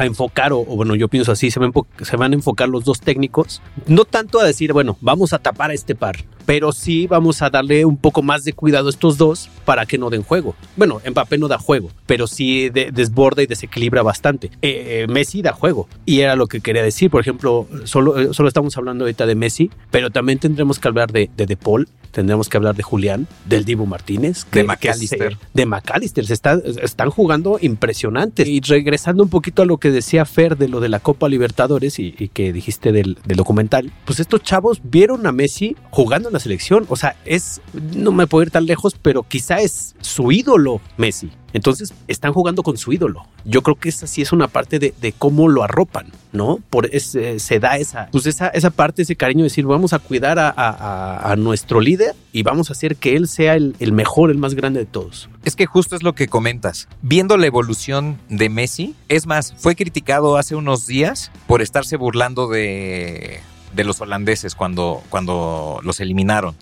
a 0.00 0.06
enfocar, 0.06 0.54
o, 0.54 0.64
bueno, 0.64 0.94
yo 0.94 1.08
pienso 1.08 1.30
así, 1.30 1.50
se, 1.50 1.60
se 2.02 2.16
van 2.16 2.32
a 2.32 2.34
enfocar 2.34 2.70
los 2.70 2.84
dos 2.84 3.00
técnicos, 3.00 3.60
no 3.86 4.06
tanto 4.06 4.40
a 4.40 4.44
decir, 4.44 4.72
bueno, 4.72 4.96
vamos 5.02 5.34
a 5.34 5.38
tapar 5.38 5.72
a 5.72 5.74
este 5.74 5.94
par, 5.94 6.24
pero 6.50 6.72
sí 6.72 7.06
vamos 7.06 7.42
a 7.42 7.48
darle 7.48 7.84
un 7.84 7.96
poco 7.96 8.24
más 8.24 8.42
de 8.42 8.52
cuidado 8.52 8.88
a 8.88 8.90
estos 8.90 9.16
dos 9.16 9.48
para 9.64 9.86
que 9.86 9.98
no 9.98 10.10
den 10.10 10.24
juego. 10.24 10.56
Bueno, 10.74 11.00
Mbappé 11.08 11.38
no 11.38 11.46
da 11.46 11.58
juego, 11.58 11.92
pero 12.06 12.26
sí 12.26 12.70
desborda 12.70 13.40
y 13.44 13.46
desequilibra 13.46 14.02
bastante. 14.02 14.48
Eh, 14.60 15.04
eh, 15.04 15.06
Messi 15.08 15.42
da 15.42 15.52
juego 15.52 15.88
y 16.06 16.22
era 16.22 16.34
lo 16.34 16.48
que 16.48 16.60
quería 16.60 16.82
decir. 16.82 17.08
Por 17.08 17.20
ejemplo, 17.20 17.68
solo, 17.84 18.18
eh, 18.18 18.34
solo 18.34 18.48
estamos 18.48 18.76
hablando 18.76 19.04
ahorita 19.04 19.26
de 19.26 19.36
Messi, 19.36 19.70
pero 19.92 20.10
también 20.10 20.40
tendremos 20.40 20.80
que 20.80 20.88
hablar 20.88 21.12
de 21.12 21.30
De, 21.36 21.46
de 21.46 21.56
Paul, 21.56 21.86
tendremos 22.10 22.48
que 22.48 22.56
hablar 22.56 22.74
de 22.74 22.82
Julián, 22.82 23.26
del 23.46 23.64
Dibu 23.64 23.86
Martínez, 23.86 24.46
de 24.50 24.64
McAllister. 24.64 25.36
de 25.54 25.66
McAllister, 25.66 26.26
se 26.26 26.34
están 26.34 27.10
jugando 27.10 27.58
impresionantes. 27.60 28.48
Y 28.48 28.60
regresando 28.60 29.22
un 29.22 29.28
poquito 29.28 29.62
a 29.62 29.66
lo 29.66 29.78
que 29.78 29.90
decía 29.90 30.24
Fer 30.24 30.56
de 30.56 30.68
lo 30.68 30.80
de 30.80 30.88
la 30.88 31.00
Copa 31.00 31.28
Libertadores 31.28 31.98
y, 31.98 32.12
que 32.32 32.52
dijiste 32.52 32.92
del, 32.92 33.18
documental, 33.24 33.92
pues 34.04 34.20
estos 34.20 34.42
chavos 34.42 34.80
vieron 34.82 35.26
a 35.26 35.32
Messi 35.32 35.76
jugando 35.90 36.28
en 36.28 36.34
la 36.34 36.39
selección. 36.40 36.86
O 36.88 36.96
sea, 36.96 37.16
es, 37.24 37.60
no 37.94 38.12
me 38.12 38.26
puedo 38.26 38.42
ir 38.42 38.50
tan 38.50 38.66
lejos, 38.66 38.96
pero 39.00 39.22
quizá 39.22 39.60
es 39.60 39.94
su 40.00 40.32
ídolo 40.32 40.80
Messi. 40.96 41.30
Entonces 41.52 41.92
están 42.06 42.32
jugando 42.32 42.62
con 42.62 42.76
su 42.76 42.92
ídolo. 42.92 43.26
Yo 43.44 43.62
creo 43.62 43.76
que 43.76 43.88
esa 43.88 44.06
sí 44.06 44.22
es 44.22 44.32
una 44.32 44.48
parte 44.48 44.78
de, 44.78 45.14
cómo 45.18 45.48
lo 45.48 45.64
arropan, 45.64 46.06
¿no? 46.32 46.60
Por 46.70 46.86
ese, 46.94 47.38
se 47.40 47.58
da 47.58 47.76
esa, 47.76 48.08
pues 48.12 48.26
esa, 48.26 48.48
esa 48.48 48.70
parte, 48.70 49.02
ese 49.02 49.16
cariño 49.16 49.40
de 49.40 49.44
decir, 49.44 49.66
vamos 49.66 49.92
a 49.92 49.98
cuidar 49.98 50.38
a, 50.38 51.34
nuestro 51.36 51.80
líder 51.80 52.14
y 52.32 52.42
vamos 52.42 52.70
a 52.70 52.72
hacer 52.72 52.96
que 52.96 53.16
él 53.16 53.26
sea 53.28 53.54
el, 53.54 53.74
el, 53.78 53.92
mejor, 53.92 54.30
el 54.30 54.38
más 54.38 54.54
grande 54.54 54.80
de 54.80 54.86
todos. 54.86 55.28
Es 55.44 55.56
que 55.56 55.66
justo 55.66 55.96
es 55.96 56.02
lo 56.02 56.14
que 56.14 56.28
comentas. 56.28 56.88
Viendo 57.02 57.36
la 57.36 57.46
evolución 57.46 58.18
de 58.28 58.48
Messi, 58.48 58.94
es 59.08 59.26
más, 59.26 59.54
fue 59.56 59.74
criticado 59.74 60.36
hace 60.36 60.54
unos 60.54 60.86
días 60.86 61.30
por 61.46 61.62
estarse 61.62 61.96
burlando 61.96 62.48
de, 62.48 63.40
de 63.72 63.84
los 63.84 64.00
holandeses 64.00 64.54
cuando, 64.54 65.02
cuando 65.10 65.80
los 65.82 66.00
eliminaron. 66.00 66.56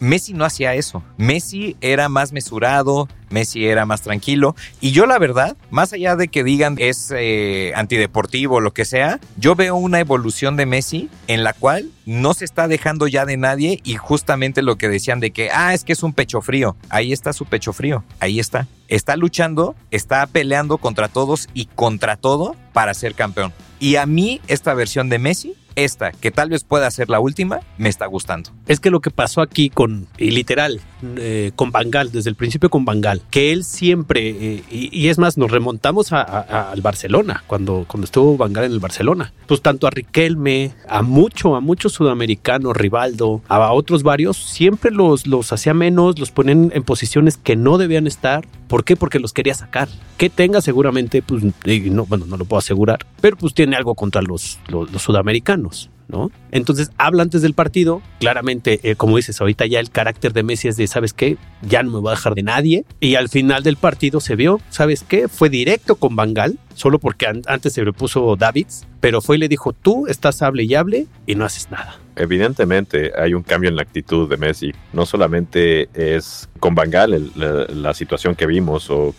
Messi 0.00 0.34
no 0.34 0.44
hacía 0.44 0.74
eso. 0.74 1.02
Messi 1.16 1.76
era 1.80 2.08
más 2.08 2.32
mesurado, 2.32 3.08
Messi 3.30 3.66
era 3.66 3.86
más 3.86 4.02
tranquilo. 4.02 4.54
Y 4.80 4.92
yo 4.92 5.06
la 5.06 5.18
verdad, 5.18 5.56
más 5.70 5.92
allá 5.92 6.16
de 6.16 6.28
que 6.28 6.44
digan 6.44 6.76
es 6.78 7.12
eh, 7.16 7.72
antideportivo 7.74 8.56
o 8.56 8.60
lo 8.60 8.72
que 8.72 8.84
sea, 8.84 9.20
yo 9.36 9.54
veo 9.54 9.76
una 9.76 10.00
evolución 10.00 10.56
de 10.56 10.66
Messi 10.66 11.08
en 11.26 11.44
la 11.44 11.52
cual 11.52 11.90
no 12.04 12.34
se 12.34 12.44
está 12.44 12.68
dejando 12.68 13.08
ya 13.08 13.24
de 13.24 13.36
nadie 13.36 13.80
y 13.84 13.96
justamente 13.96 14.62
lo 14.62 14.76
que 14.76 14.88
decían 14.88 15.20
de 15.20 15.30
que, 15.30 15.50
ah, 15.52 15.74
es 15.74 15.84
que 15.84 15.92
es 15.92 16.02
un 16.02 16.12
pecho 16.12 16.40
frío. 16.40 16.76
Ahí 16.88 17.12
está 17.12 17.32
su 17.32 17.46
pecho 17.46 17.72
frío, 17.72 18.04
ahí 18.20 18.38
está. 18.38 18.68
Está 18.88 19.16
luchando, 19.16 19.74
está 19.90 20.26
peleando 20.26 20.78
contra 20.78 21.08
todos 21.08 21.48
y 21.54 21.66
contra 21.66 22.16
todo 22.16 22.54
para 22.72 22.94
ser 22.94 23.14
campeón. 23.14 23.52
Y 23.80 23.96
a 23.96 24.06
mí 24.06 24.40
esta 24.46 24.74
versión 24.74 25.08
de 25.08 25.18
Messi 25.18 25.54
esta, 25.76 26.10
que 26.10 26.30
tal 26.30 26.48
vez 26.48 26.64
pueda 26.64 26.90
ser 26.90 27.08
la 27.08 27.20
última, 27.20 27.60
me 27.78 27.88
está 27.88 28.06
gustando. 28.06 28.50
Es 28.66 28.80
que 28.80 28.90
lo 28.90 29.00
que 29.00 29.10
pasó 29.10 29.42
aquí 29.42 29.70
con, 29.70 30.08
y 30.18 30.30
literal, 30.30 30.80
eh, 31.18 31.52
con 31.54 31.70
Bangal, 31.70 32.10
desde 32.10 32.30
el 32.30 32.36
principio 32.36 32.70
con 32.70 32.84
Bangal, 32.84 33.22
que 33.30 33.52
él 33.52 33.62
siempre, 33.62 34.30
eh, 34.30 34.64
y, 34.70 35.08
es 35.08 35.18
más, 35.18 35.36
nos 35.36 35.50
remontamos 35.50 36.12
al 36.12 36.80
Barcelona, 36.80 37.44
cuando, 37.46 37.84
cuando 37.86 38.06
estuvo 38.06 38.36
Bangal 38.36 38.64
en 38.64 38.72
el 38.72 38.80
Barcelona. 38.80 39.32
Pues 39.46 39.62
tanto 39.62 39.86
a 39.86 39.90
Riquelme, 39.90 40.72
a 40.88 41.02
mucho, 41.02 41.54
a 41.54 41.60
muchos 41.60 41.92
sudamericanos, 41.92 42.76
Rivaldo, 42.76 43.42
a 43.48 43.72
otros 43.72 44.02
varios, 44.02 44.36
siempre 44.36 44.90
los, 44.90 45.26
los 45.26 45.52
hacía 45.52 45.74
menos, 45.74 46.18
los 46.18 46.30
ponen 46.30 46.72
en 46.74 46.82
posiciones 46.82 47.36
que 47.36 47.54
no 47.54 47.78
debían 47.78 48.06
estar. 48.06 48.46
¿Por 48.68 48.84
qué? 48.84 48.96
Porque 48.96 49.20
los 49.20 49.32
quería 49.32 49.54
sacar. 49.54 49.88
Que 50.16 50.30
tenga 50.30 50.60
seguramente, 50.60 51.22
pues, 51.22 51.44
no, 51.44 52.06
bueno, 52.06 52.26
no 52.26 52.36
lo 52.36 52.46
puedo 52.46 52.58
asegurar, 52.58 53.06
pero 53.20 53.36
pues 53.36 53.54
tiene 53.54 53.76
algo 53.76 53.94
contra 53.94 54.22
los, 54.22 54.58
los 54.68 55.02
sudamericanos. 55.02 55.65
¿No? 56.08 56.30
Entonces 56.52 56.90
habla 56.98 57.22
antes 57.22 57.42
del 57.42 57.54
partido, 57.54 58.00
claramente, 58.20 58.80
eh, 58.82 58.96
como 58.96 59.16
dices, 59.16 59.40
ahorita 59.40 59.66
ya 59.66 59.80
el 59.80 59.90
carácter 59.90 60.32
de 60.32 60.42
Messi 60.42 60.68
es 60.68 60.76
de, 60.76 60.86
¿sabes 60.86 61.12
qué? 61.12 61.36
Ya 61.62 61.82
no 61.82 61.90
me 61.90 61.98
voy 61.98 62.08
a 62.08 62.16
dejar 62.16 62.34
de 62.34 62.42
nadie. 62.42 62.84
Y 63.00 63.16
al 63.16 63.28
final 63.28 63.62
del 63.62 63.76
partido 63.76 64.20
se 64.20 64.36
vio, 64.36 64.60
¿sabes 64.70 65.04
qué? 65.06 65.28
Fue 65.28 65.50
directo 65.50 65.96
con 65.96 66.16
Bangal, 66.16 66.58
solo 66.74 66.98
porque 66.98 67.26
antes 67.26 67.72
se 67.72 67.84
le 67.84 67.92
puso 67.92 68.36
Davids, 68.36 68.86
pero 69.00 69.20
fue 69.20 69.36
y 69.36 69.40
le 69.40 69.48
dijo, 69.48 69.72
tú 69.72 70.06
estás 70.06 70.42
hable 70.42 70.64
y 70.64 70.74
hable 70.74 71.06
y 71.26 71.34
no 71.34 71.44
haces 71.44 71.70
nada. 71.70 71.98
Evidentemente 72.16 73.12
hay 73.16 73.34
un 73.34 73.42
cambio 73.42 73.68
en 73.68 73.76
la 73.76 73.82
actitud 73.82 74.28
de 74.28 74.38
Messi. 74.38 74.72
No 74.94 75.04
solamente 75.04 75.88
es 75.92 76.48
con 76.58 76.74
Bangal 76.74 77.30
la, 77.34 77.94
situación 77.94 78.34
que 78.34 78.46
vimos 78.46 78.90
o, 78.90 79.14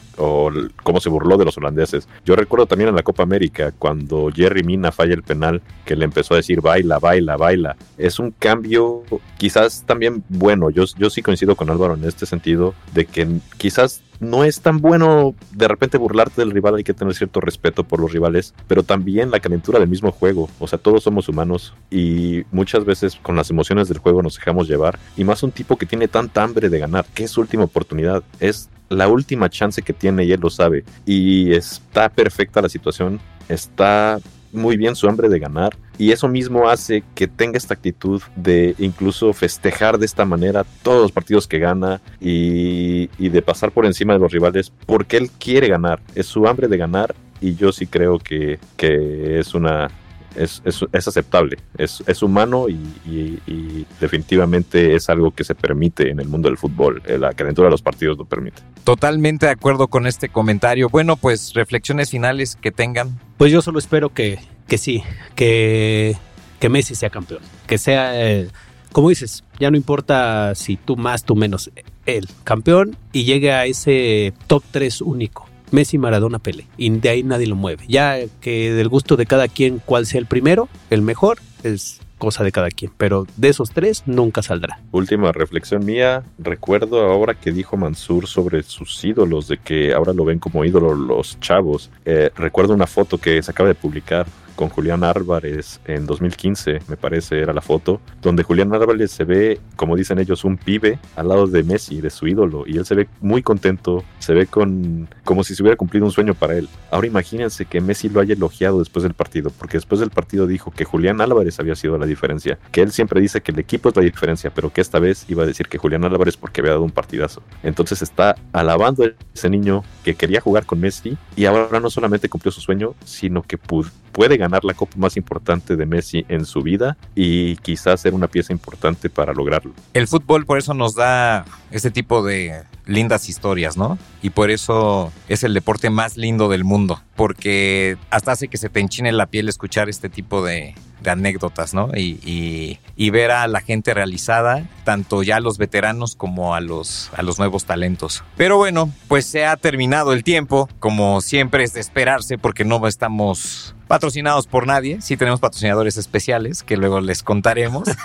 cómo 0.84 1.00
se 1.00 1.10
burló 1.10 1.38
de 1.38 1.46
los 1.46 1.58
holandeses. 1.58 2.08
Yo 2.26 2.36
recuerdo 2.36 2.66
también 2.66 2.90
en 2.90 2.96
la 2.96 3.04
Copa 3.04 3.24
América 3.24 3.74
cuando 3.78 4.30
Jerry 4.34 4.64
Mina 4.64 4.92
falla 4.92 5.14
el 5.14 5.24
penal 5.24 5.62
que 5.86 5.96
le 5.96 6.06
empezó 6.06 6.34
a 6.34 6.38
decir 6.38 6.62
baila, 6.62 7.00
baila, 7.00 7.38
baila. 7.38 7.76
Es 7.98 8.20
un 8.20 8.32
cambio 8.32 9.04
quizás 9.38 9.84
también 9.86 10.24
bueno. 10.30 10.70
Yo, 10.70 10.86
yo 10.98 11.10
sí 11.10 11.22
coincido 11.22 11.56
con 11.56 11.70
Álvaro 11.70 11.96
en 11.96 12.04
este 12.04 12.26
sentido 12.26 12.74
de 12.94 13.06
que 13.06 13.28
quizás 13.58 14.02
no 14.20 14.44
es 14.44 14.62
tan 14.62 14.80
bueno 14.80 15.36
de 15.52 15.68
repente 15.68 15.98
burlarte 15.98 16.42
del 16.42 16.52
rival, 16.52 16.76
hay 16.76 16.84
que 16.84 16.94
tener 16.94 17.14
cierto 17.14 17.40
respeto 17.40 17.84
por 17.84 18.00
los 18.00 18.12
rivales, 18.12 18.54
pero 18.68 18.84
también 18.84 19.32
la 19.32 19.40
calentura 19.40 19.80
del 19.80 19.88
mismo 19.88 20.12
juego, 20.12 20.50
o 20.60 20.68
sea, 20.68 20.80
todos 20.80 21.04
somos 21.04 21.30
humanos 21.30 21.74
y 21.90 22.44
muchas 22.52 22.86
veces 22.86 23.18
con 23.22 23.36
las 23.36 23.50
emociones 23.50 23.88
del 23.88 24.00
juego 24.00 24.22
nos 24.22 24.36
dejamos 24.36 24.68
llevar, 24.68 25.00
y 25.16 25.24
más 25.24 25.44
un 25.44 25.52
tipo 25.52 25.78
que 25.78 25.86
tiene 25.86 26.08
tanta 26.08 26.44
hambre 26.44 26.70
de 26.70 26.80
ganar, 26.80 27.06
es 27.28 27.32
su 27.32 27.42
última 27.42 27.66
oportunidad, 27.66 28.24
es 28.40 28.70
la 28.90 29.08
última 29.08 29.50
chance 29.50 29.82
que 29.82 29.94
tiene 29.94 30.24
y 30.24 30.32
él 30.32 30.40
lo 30.42 30.50
sabe, 30.50 30.84
y 31.06 31.54
está 31.54 32.10
perfecta 32.10 32.62
la 32.62 32.70
situación, 32.70 33.20
está 33.48 34.20
muy 34.52 34.78
bien 34.78 34.96
su 34.96 35.08
hambre 35.08 35.30
de 35.30 35.40
ganar 35.40 35.76
y 35.98 36.12
eso 36.12 36.28
mismo 36.28 36.70
hace 36.70 37.04
que 37.16 37.28
tenga 37.28 37.58
esta 37.58 37.74
actitud 37.74 38.22
de 38.36 38.76
incluso 38.80 39.34
festejar 39.34 39.98
de 39.98 40.06
esta 40.06 40.26
manera 40.26 40.66
todos 40.84 41.02
los 41.02 41.12
partidos 41.12 41.48
que 41.48 41.60
gana 41.60 42.02
y, 42.20 43.08
de 43.18 43.42
pasar 43.42 43.72
por 43.72 43.86
encima 43.86 44.14
de 44.14 44.20
los 44.20 44.32
rivales 44.32 44.72
porque 44.86 45.18
él 45.18 45.30
quiere 45.38 45.68
ganar, 45.68 46.00
es 46.16 46.28
su 46.28 46.48
hambre 46.48 46.68
de 46.68 46.78
ganar 46.78 47.14
y 47.42 47.56
yo 47.56 47.72
sí 47.72 47.88
creo 47.88 48.20
que, 48.20 48.58
que 48.78 49.40
es 49.40 49.54
una 49.54 49.90
es, 50.38 50.62
es, 50.66 51.08
aceptable, 51.08 51.58
es, 51.78 52.04
es 52.06 52.22
humano 52.22 52.68
y, 52.70 53.86
definitivamente 54.00 54.96
es 54.96 55.10
algo 55.10 55.32
que 55.32 55.44
se 55.44 55.56
permite 55.56 56.10
en 56.10 56.20
el 56.20 56.28
mundo 56.28 56.50
del 56.50 56.58
fútbol. 56.58 57.02
Eh, 57.06 57.18
la 57.18 57.34
calentura 57.34 57.68
de 57.68 57.72
los 57.72 57.82
partidos 57.82 58.18
lo 58.18 58.26
permite. 58.26 58.62
Totalmente 58.84 59.48
de 59.48 59.52
acuerdo 59.52 59.88
con 59.88 60.08
este 60.08 60.30
comentario. 60.30 60.90
Bueno, 60.90 61.18
pues 61.18 61.54
reflexiones 61.54 62.12
finales 62.12 62.56
que 62.56 62.72
tengan. 62.72 63.20
Pues 63.38 63.52
yo 63.52 63.62
solo 63.62 63.80
espero 63.80 64.14
que, 64.14 64.40
que 64.68 64.78
sí, 64.78 65.04
que, 65.36 66.16
que 66.60 66.70
Messi 66.70 66.96
sea 66.96 67.10
campeón, 67.10 67.42
que 67.66 67.78
sea, 67.78 68.12
eh, 68.22 68.50
como 68.92 69.10
dices, 69.10 69.44
ya 69.60 69.72
no 69.72 69.78
importa 69.78 70.54
si 70.56 70.78
tú 70.78 70.96
más, 70.96 71.24
tú 71.24 71.36
menos, 71.36 71.72
él, 72.06 72.28
campeón 72.44 72.98
y 73.12 73.26
llegue 73.26 73.52
a 73.52 73.66
ese 73.66 74.34
top 74.48 74.64
3 74.72 75.02
único 75.02 75.47
Messi, 75.72 75.98
Maradona, 75.98 76.40
Pele. 76.40 76.68
Y 76.78 76.90
de 76.90 77.10
ahí 77.10 77.24
nadie 77.24 77.48
lo 77.48 77.56
mueve. 77.56 77.86
Ya 77.88 78.18
que 78.42 78.74
del 78.74 78.90
gusto 78.90 79.16
de 79.18 79.26
cada 79.26 79.48
quien 79.48 79.82
cuál 79.84 80.06
sea 80.06 80.20
el 80.20 80.26
primero, 80.26 80.70
el 80.90 81.02
mejor, 81.02 81.40
es 81.64 82.00
cosa 82.18 82.44
de 82.44 82.52
cada 82.52 82.70
quien, 82.70 82.92
pero 82.98 83.28
de 83.38 83.50
esos 83.50 83.72
tres 83.72 84.04
nunca 84.06 84.42
saldrá. 84.42 84.80
Última 84.92 85.32
reflexión 85.32 85.86
mía, 85.86 86.24
recuerdo 86.40 87.02
ahora 87.02 87.36
que 87.36 87.52
dijo 87.52 87.78
Mansur 87.78 88.28
sobre 88.28 88.64
sus 88.64 89.04
ídolos, 89.04 89.48
de 89.48 89.58
que 89.58 89.94
ahora 89.94 90.14
lo 90.14 90.26
ven 90.26 90.40
como 90.40 90.66
ídolo 90.66 90.96
los 90.96 91.40
chavos. 91.40 91.90
Eh, 92.06 92.32
recuerdo 92.36 92.74
una 92.74 92.88
foto 92.88 93.18
que 93.18 93.42
se 93.44 93.52
acaba 93.52 93.70
de 93.70 93.76
publicar 93.76 94.26
con 94.58 94.70
Julián 94.70 95.04
Álvarez 95.04 95.80
en 95.86 96.08
2015, 96.08 96.80
me 96.88 96.98
parece, 96.98 97.40
era 97.40 97.54
la 97.54 97.62
foto, 97.62 98.02
donde 98.22 98.44
Julián 98.44 98.74
Álvarez 98.74 99.12
se 99.12 99.24
ve, 99.24 99.62
como 99.76 99.96
dicen 99.96 100.20
ellos, 100.20 100.44
un 100.44 100.58
pibe 100.58 101.00
al 101.16 101.30
lado 101.30 101.48
de 101.48 101.64
Messi, 101.64 102.02
de 102.02 102.10
su 102.10 102.28
ídolo, 102.28 102.64
y 102.66 102.78
él 102.78 102.86
se 102.86 102.96
ve 102.96 103.08
muy 103.22 103.44
contento, 103.44 104.04
se 104.20 104.34
ve 104.34 104.48
con 104.48 105.08
como 105.24 105.44
si 105.44 105.56
se 105.56 105.62
hubiera 105.62 105.78
cumplido 105.78 106.06
un 106.06 106.12
sueño 106.12 106.34
para 106.34 106.58
él. 106.58 106.68
Ahora 106.92 107.08
imagínense 107.08 107.66
que 107.66 107.82
Messi 107.82 108.10
lo 108.10 108.20
haya 108.20 108.34
elogiado 108.34 108.80
después 108.80 109.04
del 109.04 109.14
partido, 109.14 109.50
porque 109.50 109.78
después 109.78 110.00
del 110.00 110.10
partido 110.10 110.48
dijo 110.48 110.72
que 110.72 110.86
Julián 110.86 111.22
Álvarez 111.22 111.60
había 111.60 111.76
sido 111.76 111.98
la 111.98 112.06
diferencia, 112.06 112.58
que 112.72 112.82
él 112.82 112.92
siempre 112.92 113.22
dice 113.22 113.42
que 113.42 113.52
el 113.52 113.60
equipo 113.60 113.90
es 113.90 113.96
la 113.96 114.02
diferencia, 114.02 114.52
pero 114.54 114.72
que 114.72 114.82
esta 114.82 115.00
vez 115.00 115.26
iba 115.28 115.44
a 115.44 115.46
decir 115.46 115.68
que 115.68 115.78
Julián 115.78 116.04
Álvarez 116.06 116.38
porque 116.38 116.62
había 116.62 116.72
dado 116.72 116.84
un 116.84 116.92
partidazo. 116.92 117.42
Entonces 117.64 118.02
está 118.02 118.36
alabando 118.54 119.04
a 119.04 119.10
ese 119.34 119.50
niño 119.50 119.84
que 120.04 120.16
quería 120.16 120.42
jugar 120.42 120.66
con 120.66 120.80
Messi 120.80 121.18
y 121.36 121.46
ahora 121.46 121.80
no 121.80 121.90
solamente 121.90 122.30
cumplió 122.30 122.52
su 122.52 122.62
sueño, 122.62 122.96
sino 123.04 123.44
que 123.44 123.58
puede 123.58 124.38
ganar 124.38 124.64
la 124.64 124.74
copa 124.74 124.96
más 124.98 125.18
importante 125.18 125.76
de 125.76 125.86
Messi 125.86 126.26
en 126.30 126.46
su 126.46 126.62
vida 126.62 126.98
y 127.16 127.58
quizás 127.58 128.02
ser 128.02 128.14
una 128.14 128.28
pieza 128.28 128.54
importante 128.54 129.10
para 129.10 129.34
lograrlo. 129.34 129.74
El 129.94 130.08
fútbol 130.08 130.46
por 130.46 130.58
eso 130.58 130.74
nos 130.74 130.96
da 130.96 131.46
este 131.72 131.92
tipo 131.92 132.24
de 132.24 132.64
lindas 132.88 133.30
historias, 133.30 133.78
¿no? 133.78 133.98
Y 134.22 134.32
por 134.32 134.50
eso 134.50 135.12
es 135.28 135.44
el 135.44 135.54
deporte 135.54 135.90
más 135.90 136.18
lindo 136.18 136.50
del 136.50 136.64
mundo, 136.64 137.02
porque 137.16 137.98
hasta 138.10 138.32
hace 138.32 138.48
que 138.48 138.58
se 138.58 138.70
te 138.70 138.80
enchine 138.80 139.12
la 139.12 139.28
piel 139.28 139.50
escuchar 139.50 139.90
este 139.90 140.10
tipo 140.10 140.44
de, 140.44 140.74
anécdotas, 141.06 141.74
¿no? 141.74 141.90
Y, 141.96 142.80
ver 143.12 143.32
a 143.32 143.48
la 143.48 143.62
gente 143.62 143.94
realizada, 143.94 144.68
tanto 144.84 145.24
ya 145.24 145.38
a 145.38 145.40
los 145.40 145.58
veteranos 145.58 146.16
como 146.16 146.54
a 146.56 146.62
los, 146.62 147.10
a 147.16 147.22
los 147.22 147.40
nuevos 147.40 147.66
talentos. 147.66 148.24
Pero 148.36 148.58
bueno, 148.58 148.92
pues 149.08 149.26
se 149.26 149.46
ha 149.46 149.56
terminado 149.56 150.14
el 150.14 150.24
tiempo, 150.24 150.70
como 150.80 151.22
siempre 151.22 151.64
es 151.64 151.74
de 151.74 151.80
esperarse, 151.80 152.38
porque 152.38 152.66
no 152.66 152.86
estamos 152.88 153.76
patrocinados 153.88 154.48
por 154.48 154.68
nadie, 154.68 155.02
sí 155.02 155.16
tenemos 155.18 155.40
patrocinadores 155.40 155.98
especiales 155.98 156.64
que 156.64 156.78
luego 156.78 157.00
les 157.00 157.24
contaremos. 157.24 157.88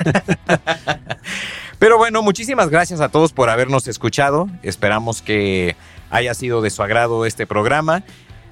Pero 1.82 1.98
bueno, 1.98 2.22
muchísimas 2.22 2.70
gracias 2.70 3.00
a 3.00 3.08
todos 3.08 3.32
por 3.32 3.50
habernos 3.50 3.88
escuchado. 3.88 4.48
Esperamos 4.62 5.20
que 5.20 5.74
haya 6.10 6.32
sido 6.32 6.62
de 6.62 6.70
su 6.70 6.80
agrado 6.80 7.26
este 7.26 7.44
programa. 7.44 8.04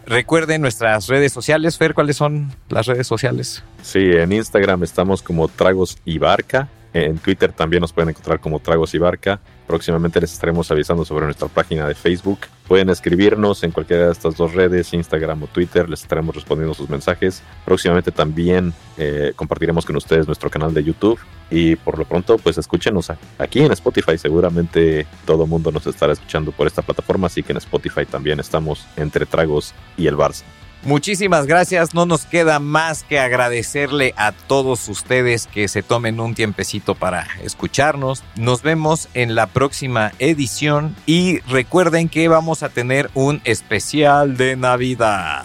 Recuerden 0.05 0.61
nuestras 0.63 1.07
redes 1.07 1.33
sociales. 1.33 1.79
Fer, 1.79 1.95
¿cuáles 1.95 2.17
son 2.17 2.53
las 2.71 2.87
redes 2.87 3.07
sociales? 3.07 3.63
Sí, 3.83 4.01
en 4.01 4.33
Instagram 4.33 4.83
estamos 4.83 5.23
como 5.23 5.47
Tragos 5.47 5.99
y 6.05 6.19
Barca. 6.19 6.69
En 6.93 7.19
Twitter 7.19 7.53
también 7.53 7.81
nos 7.81 7.93
pueden 7.93 8.11
encontrar 8.11 8.41
como 8.41 8.59
Tragos 8.59 8.95
y 8.95 8.99
Barca. 8.99 9.41
Próximamente 9.67 10.21
les 10.21 10.33
estaremos 10.33 10.69
avisando 10.71 11.05
sobre 11.05 11.25
nuestra 11.27 11.47
página 11.47 11.87
de 11.87 11.95
Facebook. 11.95 12.41
Pueden 12.67 12.91
escribirnos 12.91 13.63
en 13.63 13.71
cualquiera 13.71 14.07
de 14.07 14.13
estas 14.13 14.37
dos 14.37 14.55
redes, 14.55 14.93
Instagram 14.93 15.45
o 15.45 15.47
Twitter, 15.47 15.89
les 15.89 16.03
estaremos 16.03 16.35
respondiendo 16.35 16.75
sus 16.75 16.91
mensajes. 16.91 17.43
Próximamente 17.65 18.11
también 18.11 18.73
eh, 18.99 19.33
compartiremos 19.37 19.87
con 19.87 19.97
ustedes 19.97 20.27
nuestro 20.27 20.51
canal 20.51 20.75
de 20.75 20.83
YouTube 20.83 21.19
y 21.51 21.77
por 21.77 21.99
lo 21.99 22.05
pronto 22.05 22.39
pues 22.39 22.59
escúchenos 22.59 23.13
aquí 23.39 23.61
en 23.61 23.71
Spotify. 23.73 24.19
Seguramente 24.19 25.07
todo 25.25 25.47
mundo 25.47 25.71
nos 25.71 25.87
estará 25.87 26.13
escuchando 26.13 26.51
por 26.51 26.67
esta 26.67 26.83
plataforma, 26.83 27.29
así 27.29 27.45
que 27.45 27.53
en 27.53 27.59
Spotify 27.59 28.05
también 28.07 28.41
estamos 28.41 28.87
entre 28.97 29.27
Tragos 29.27 29.75
y 29.97 30.09
el 30.09 30.17
Barça. 30.17 30.43
Muchísimas 30.83 31.47
gracias. 31.47 31.95
No 31.95 32.07
nos 32.07 32.25
queda 32.25 32.59
más 32.59 33.03
que 33.03 33.19
agradecerle 33.19 34.15
a 34.17 34.33
todos 34.33 34.89
ustedes 34.89 35.47
que 35.47 35.69
se 35.69 35.83
tomen 35.83 36.21
un 36.21 36.35
tiempecito 36.35 36.95
para 36.95 37.27
escucharnos. 37.43 38.25
Nos 38.37 38.63
vemos 38.63 39.09
en 39.13 39.35
la 39.35 39.47
próxima 39.47 40.13
edición 40.19 40.97
y 41.05 41.41
recuerden 41.41 42.09
que 42.09 42.29
vamos 42.29 42.63
a 42.63 42.71
tener 42.71 43.11
un 43.13 43.43
especial 43.45 44.39
de 44.39 44.57
Navidad. 44.57 45.45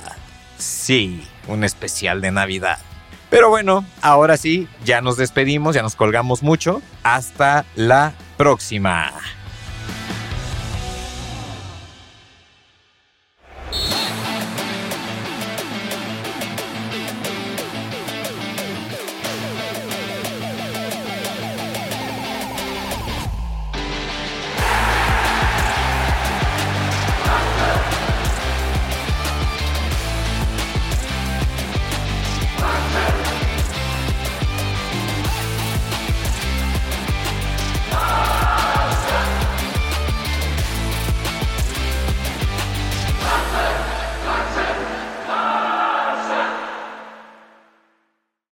Sí, 0.57 1.21
un 1.47 1.65
especial 1.65 2.21
de 2.21 2.31
Navidad. 2.31 2.79
Pero 3.29 3.49
bueno, 3.49 3.83
ahora 4.01 4.37
sí, 4.37 4.69
ya 4.85 5.01
nos 5.01 5.17
despedimos, 5.17 5.75
ya 5.75 5.81
nos 5.81 5.95
colgamos 5.95 6.43
mucho. 6.43 6.81
Hasta 7.03 7.65
la 7.75 8.13
próxima. 8.37 9.11